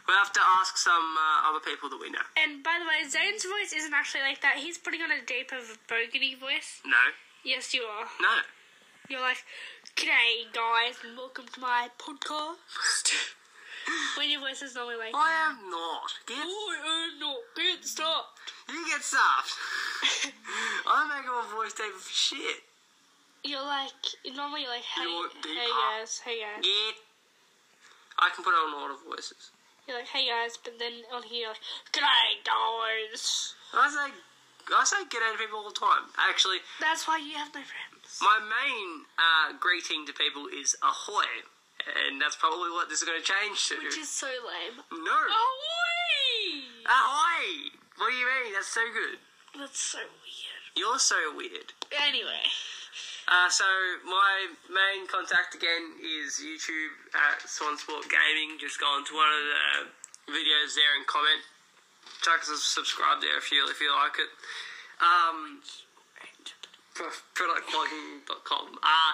We'll 0.07 0.19
have 0.19 0.33
to 0.33 0.41
ask 0.61 0.77
some 0.77 1.17
uh, 1.17 1.49
other 1.49 1.61
people 1.65 1.89
that 1.89 1.99
we 2.01 2.11
know. 2.11 2.21
And 2.37 2.63
by 2.63 2.77
the 2.79 2.85
way, 2.85 3.09
Zane's 3.09 3.45
voice 3.45 3.73
isn't 3.73 3.95
actually 3.95 4.21
like 4.21 4.43
that. 4.43 4.57
He's 4.59 4.77
putting 4.77 5.01
on 5.01 5.11
a 5.11 5.25
deep 5.25 5.51
of 5.53 5.79
bogany 5.89 6.37
voice. 6.39 6.81
No, 6.85 7.01
Yes, 7.43 7.73
you 7.73 7.83
are. 7.83 8.05
no. 8.21 8.41
You're 9.09 9.21
like, 9.21 9.45
G'day, 9.97 10.49
guys, 10.53 10.97
and 11.05 11.17
welcome 11.17 11.47
to 11.53 11.61
my 11.61 11.89
podcast. 11.99 13.13
when 14.19 14.31
your 14.31 14.41
voice 14.41 14.61
is 14.63 14.75
normally 14.75 14.97
like, 14.97 15.15
I 15.15 15.33
am 15.51 15.71
not. 15.71 16.09
Get, 16.27 16.37
I 16.37 17.09
am 17.13 17.21
not 17.21 17.37
get 17.57 17.85
stopped. 17.85 18.53
you 18.69 18.85
get 18.89 19.03
stopped. 19.03 19.53
I 20.87 21.09
make 21.17 21.27
my 21.27 21.45
voice 21.55 21.73
deep 21.73 21.93
for 21.97 22.13
shit. 22.13 22.61
You're 23.45 23.61
like, 23.65 23.93
normally 24.37 24.63
you're 24.63 24.71
like, 24.71 24.85
hey, 24.85 25.03
You're 25.05 25.29
hey 25.45 25.69
guys, 26.01 26.21
hey 26.25 26.41
guys. 26.41 26.63
Get. 26.65 26.95
I 28.19 28.31
can 28.35 28.45
put 28.45 28.53
on 28.53 28.73
a 28.73 28.77
lot 28.77 28.91
of 28.91 28.99
voices. 29.05 29.51
You're 29.87 29.99
like, 29.99 30.09
hey 30.09 30.29
guys, 30.29 30.57
but 30.57 30.79
then 30.79 31.05
on 31.13 31.23
here, 31.25 31.41
you're 31.41 31.49
like, 31.51 31.61
G'day, 31.93 32.41
guys. 32.45 33.55
I 33.75 33.89
say, 33.91 34.09
I 34.73 34.85
say 34.85 34.97
out 35.05 35.35
of 35.35 35.41
people 35.41 35.59
all 35.61 35.69
the 35.69 35.77
time. 35.77 36.09
Actually, 36.17 36.59
That's 36.81 37.07
why 37.07 37.19
you 37.19 37.35
have 37.37 37.53
no 37.55 37.61
friends. 37.61 38.19
my 38.23 38.39
main 38.41 39.05
uh, 39.21 39.53
greeting 39.61 40.07
to 40.07 40.13
people 40.15 40.47
is 40.49 40.75
ahoy, 40.83 41.29
and 42.09 42.21
that's 42.21 42.37
probably 42.37 42.71
what 42.71 42.89
this 42.89 43.03
is 43.03 43.09
going 43.09 43.21
to 43.21 43.27
change 43.27 43.69
to. 43.69 43.77
Which 43.85 43.99
is 43.99 44.09
so 44.09 44.27
lame. 44.27 44.81
no. 45.05 45.13
Ahoy! 45.13 46.65
Ahoy! 46.87 47.45
What 47.99 48.11
do 48.11 48.17
you 48.17 48.27
mean? 48.27 48.53
That's 48.55 48.69
so 48.73 48.83
good. 48.93 49.19
That's 49.59 49.79
so 49.79 49.99
weird. 49.99 50.63
You're 50.77 50.99
so 50.99 51.17
weird. 51.37 51.73
Anyway. 51.93 52.43
Uh, 53.29 53.49
so 53.49 53.65
my 54.05 54.53
main 54.69 55.07
contact 55.09 55.55
again 55.55 55.97
is 56.03 56.39
YouTube 56.43 56.95
at 57.17 57.41
Swan 57.49 57.77
Sport 57.79 58.05
Gaming. 58.09 58.59
Just 58.61 58.79
go 58.79 58.87
onto 58.87 59.15
one 59.17 59.29
of 59.29 59.43
the 60.29 60.33
videos 60.33 60.75
there 60.77 60.93
and 60.97 61.07
comment. 61.07 61.43
Chuck 62.23 62.41
us 62.45 62.53
a 62.53 62.57
subscribe 62.57 63.21
there 63.21 63.37
if 63.37 63.51
you 63.53 63.65
if 63.69 63.81
you 63.81 63.93
like 63.93 64.17
it. 64.21 64.31
Um, 65.01 65.61
pro- 66.95 67.13
productblogging.com. 67.37 68.79
Uh, 68.81 69.13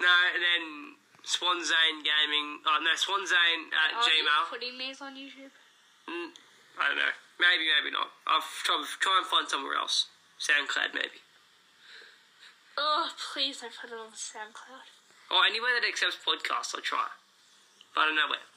no, 0.00 0.12
and 0.34 0.42
then 0.42 0.64
Swanzane 1.24 2.04
Gaming. 2.04 2.60
Oh 2.66 2.78
no, 2.82 2.92
Swanzane 2.96 3.72
at 3.72 3.96
Are 3.96 4.04
you 4.04 4.24
Gmail. 4.24 4.44
putting 4.50 4.76
these 4.78 5.00
on 5.00 5.14
YouTube? 5.16 5.52
Mm, 6.08 6.36
I 6.80 6.88
don't 6.88 6.98
know. 7.00 7.14
Maybe, 7.40 7.64
maybe 7.66 7.90
not. 7.92 8.12
I'll 8.26 8.44
try, 8.64 8.76
try 9.00 9.18
and 9.18 9.26
find 9.26 9.48
somewhere 9.48 9.76
else. 9.76 10.06
SoundCloud, 10.38 10.92
maybe. 10.94 11.23
Oh, 12.76 13.08
please 13.32 13.60
don't 13.60 13.72
put 13.74 13.90
it 13.90 13.98
on 13.98 14.10
SoundCloud. 14.12 14.88
Or 15.30 15.44
anywhere 15.48 15.70
that 15.80 15.86
accepts 15.86 16.18
podcasts, 16.20 16.74
I'll 16.74 16.82
try. 16.82 17.06
But 17.94 18.02
I 18.02 18.04
don't 18.06 18.16
know 18.16 18.28
where. 18.28 18.48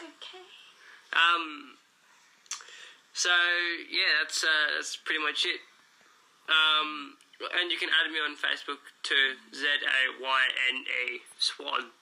Okay. 0.00 0.44
Um. 1.12 1.76
So 3.12 3.30
yeah, 3.90 4.22
that's 4.22 4.44
uh, 4.44 4.76
that's 4.76 4.96
pretty 4.96 5.20
much 5.20 5.44
it. 5.44 5.60
Um, 6.48 7.16
and 7.60 7.70
you 7.70 7.78
can 7.78 7.88
add 7.88 8.10
me 8.10 8.18
on 8.18 8.36
Facebook 8.36 8.80
to 9.04 9.16
Z 9.54 9.64
A 9.64 10.22
Y 10.22 10.42
N 10.68 10.84
E 10.84 11.20
Swan. 11.38 11.92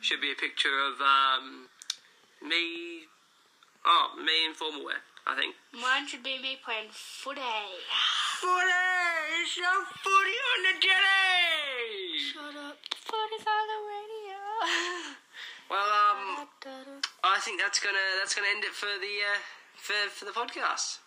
Should 0.00 0.20
be 0.20 0.32
a 0.32 0.36
picture 0.36 0.76
of 0.80 1.00
um, 1.00 1.68
me. 2.42 3.08
Oh, 3.84 4.12
me 4.18 4.46
in 4.46 4.54
formal 4.54 4.84
wear, 4.84 5.00
I 5.26 5.34
think. 5.34 5.54
Mine 5.74 6.06
should 6.06 6.22
be 6.22 6.38
me 6.38 6.56
playing 6.62 6.88
footy. 6.90 7.40
Footy, 8.38 9.42
some 9.58 9.84
footy 10.02 10.38
on 10.38 10.58
the 10.62 10.74
jelly. 10.78 12.18
Shut 12.30 12.54
up. 12.62 12.78
Footy's 12.94 13.46
on 13.46 13.64
the 13.66 13.80
radio. 13.90 14.38
Well, 15.68 15.82
um, 15.82 16.46
I 17.24 17.40
think 17.42 17.60
that's 17.60 17.80
gonna 17.82 17.98
that's 18.22 18.36
gonna 18.36 18.46
end 18.54 18.62
it 18.62 18.70
for 18.70 18.86
the 18.86 19.14
uh, 19.34 19.42
for 19.74 19.98
for 20.14 20.24
the 20.24 20.30
podcast. 20.30 21.02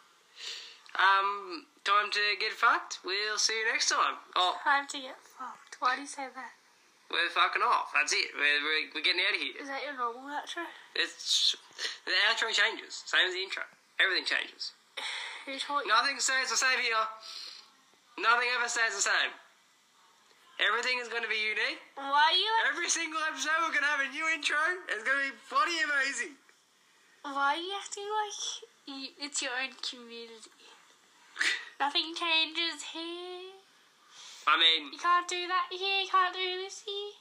Um, 0.99 1.63
time 1.85 2.11
to 2.11 2.19
get 2.41 2.51
fucked. 2.51 2.99
We'll 3.05 3.37
see 3.37 3.55
you 3.55 3.71
next 3.71 3.87
time. 3.87 4.19
Oh, 4.35 4.59
Time 4.65 4.85
to 4.91 4.99
get 4.99 5.15
fucked. 5.23 5.77
Why 5.79 5.95
do 5.95 6.01
you 6.01 6.07
say 6.07 6.27
that? 6.35 6.51
we're 7.09 7.29
fucking 7.31 7.61
off. 7.63 7.95
That's 7.95 8.11
it. 8.11 8.35
We're 8.35 8.59
we're, 8.59 8.99
we're 8.99 9.05
getting 9.05 9.23
out 9.23 9.35
of 9.35 9.41
here. 9.41 9.55
Is 9.63 9.67
that 9.69 9.79
your 9.87 9.95
normal 9.95 10.27
outro? 10.27 10.67
It's 10.93 11.55
the 12.03 12.11
outro 12.27 12.51
changes, 12.51 13.01
same 13.07 13.27
as 13.27 13.33
the 13.33 13.39
intro. 13.41 13.63
Everything 13.99 14.25
changes. 14.25 14.71
Who 15.45 15.59
taught 15.59 15.83
you? 15.83 15.91
Nothing 15.91 16.19
stays 16.19 16.49
the 16.49 16.59
same 16.59 16.79
here. 16.79 17.03
Nothing 18.19 18.47
ever 18.55 18.67
stays 18.67 18.95
the 18.95 19.03
same. 19.03 19.31
Everything 20.59 20.99
is 20.99 21.07
going 21.07 21.23
to 21.23 21.31
be 21.31 21.39
unique. 21.39 21.79
Why 21.95 22.31
are 22.31 22.35
you? 22.35 22.51
Every 22.67 22.91
single 22.91 23.19
episode, 23.23 23.55
we're 23.63 23.71
going 23.71 23.87
to 23.87 23.93
have 23.95 24.03
a 24.03 24.11
new 24.11 24.27
intro. 24.27 24.59
It's 24.91 25.07
going 25.07 25.15
to 25.23 25.25
be 25.31 25.35
bloody 25.47 25.79
amazing. 25.79 26.35
Why 27.23 27.55
are 27.55 27.61
you 27.63 27.71
acting 27.79 28.07
like 28.07 28.39
you, 28.87 28.99
it's 29.23 29.39
your 29.39 29.55
own 29.55 29.71
community? 29.79 30.51
Nothing 31.79 32.11
changes 32.11 32.83
here. 32.91 33.55
I 34.47 34.55
mean, 34.59 34.91
You 34.91 34.99
can't 34.99 35.27
do 35.27 35.47
that 35.47 35.71
here. 35.71 36.03
You 36.03 36.09
can't 36.11 36.35
do 36.35 36.47
this 36.59 36.83
here. 36.83 37.15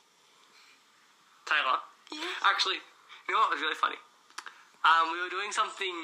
Tayla. 1.46 1.78
Yeah. 2.10 2.42
Actually, 2.42 2.82
you 3.26 3.34
know 3.34 3.42
what 3.46 3.54
was 3.54 3.62
really 3.62 3.78
funny? 3.78 3.98
Um, 4.82 5.14
we 5.14 5.22
were 5.22 5.30
doing 5.30 5.54
something 5.54 5.94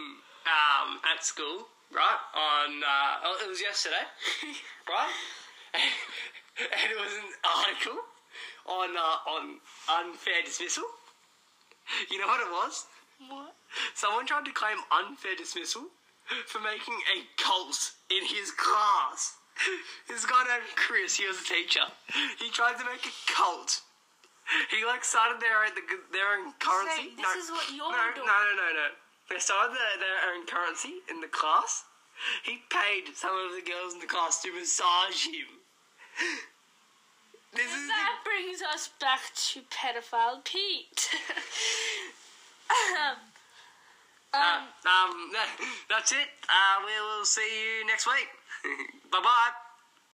um, 0.46 1.00
at 1.04 1.24
school, 1.24 1.68
right? 1.92 2.20
On 2.34 2.70
uh, 2.82 3.24
oh, 3.24 3.36
it 3.44 3.48
was 3.48 3.60
yesterday, 3.60 4.04
right? 4.88 5.14
and 6.60 6.88
it 6.90 6.98
was 6.98 7.12
an 7.12 7.30
article 7.44 7.98
on 8.66 8.96
uh, 8.96 9.30
on 9.30 9.60
unfair 9.88 10.42
dismissal. 10.44 10.84
You 12.10 12.18
know 12.18 12.26
what 12.26 12.40
it 12.40 12.50
was? 12.50 12.86
What? 13.28 13.54
Someone 13.94 14.26
tried 14.26 14.44
to 14.46 14.52
claim 14.52 14.78
unfair 14.90 15.36
dismissal 15.36 15.88
for 16.46 16.60
making 16.60 16.96
a 17.12 17.24
cult 17.36 17.92
in 18.10 18.24
his 18.24 18.50
class. 18.52 19.36
This 20.08 20.26
guy 20.26 20.42
named 20.44 20.74
Chris, 20.74 21.16
he 21.16 21.26
was 21.26 21.38
a 21.40 21.44
teacher. 21.44 21.86
He 22.38 22.50
tried 22.50 22.74
to 22.78 22.84
make 22.84 23.06
a 23.06 23.14
cult. 23.30 23.82
He 24.70 24.84
like 24.84 25.04
started 25.04 25.40
their 25.40 25.62
own, 25.64 25.72
their 26.12 26.36
own 26.36 26.52
currency. 26.58 27.14
This 27.16 27.44
is 27.44 27.50
what 27.50 27.64
you're 27.70 27.90
no, 27.90 28.12
doing. 28.14 28.26
No, 28.26 28.34
no, 28.34 28.52
no, 28.56 28.68
no. 28.74 28.88
They 29.30 29.38
started 29.38 29.74
their, 29.74 29.98
their 29.98 30.34
own 30.34 30.46
currency 30.46 31.00
in 31.10 31.20
the 31.20 31.28
class. 31.28 31.84
He 32.44 32.62
paid 32.70 33.14
some 33.16 33.34
of 33.34 33.52
the 33.56 33.62
girls 33.68 33.94
in 33.94 34.00
the 34.00 34.06
class 34.06 34.42
to 34.42 34.52
massage 34.52 35.26
him. 35.26 35.60
This 37.52 37.66
is 37.66 37.72
And 37.72 37.88
that 37.90 38.18
brings 38.24 38.62
us 38.62 38.90
back 39.00 39.20
to 39.52 39.60
pedophile 39.70 40.44
Pete. 40.44 41.10
um, 42.70 43.16
uh, 44.32 44.60
um, 44.86 45.32
that's 45.88 46.12
it. 46.12 46.28
Uh, 46.48 46.82
we 46.84 46.92
will 47.00 47.24
see 47.24 47.46
you 47.80 47.86
next 47.86 48.06
week. 48.06 48.28
bye 49.12 49.20
bye. 49.22 49.63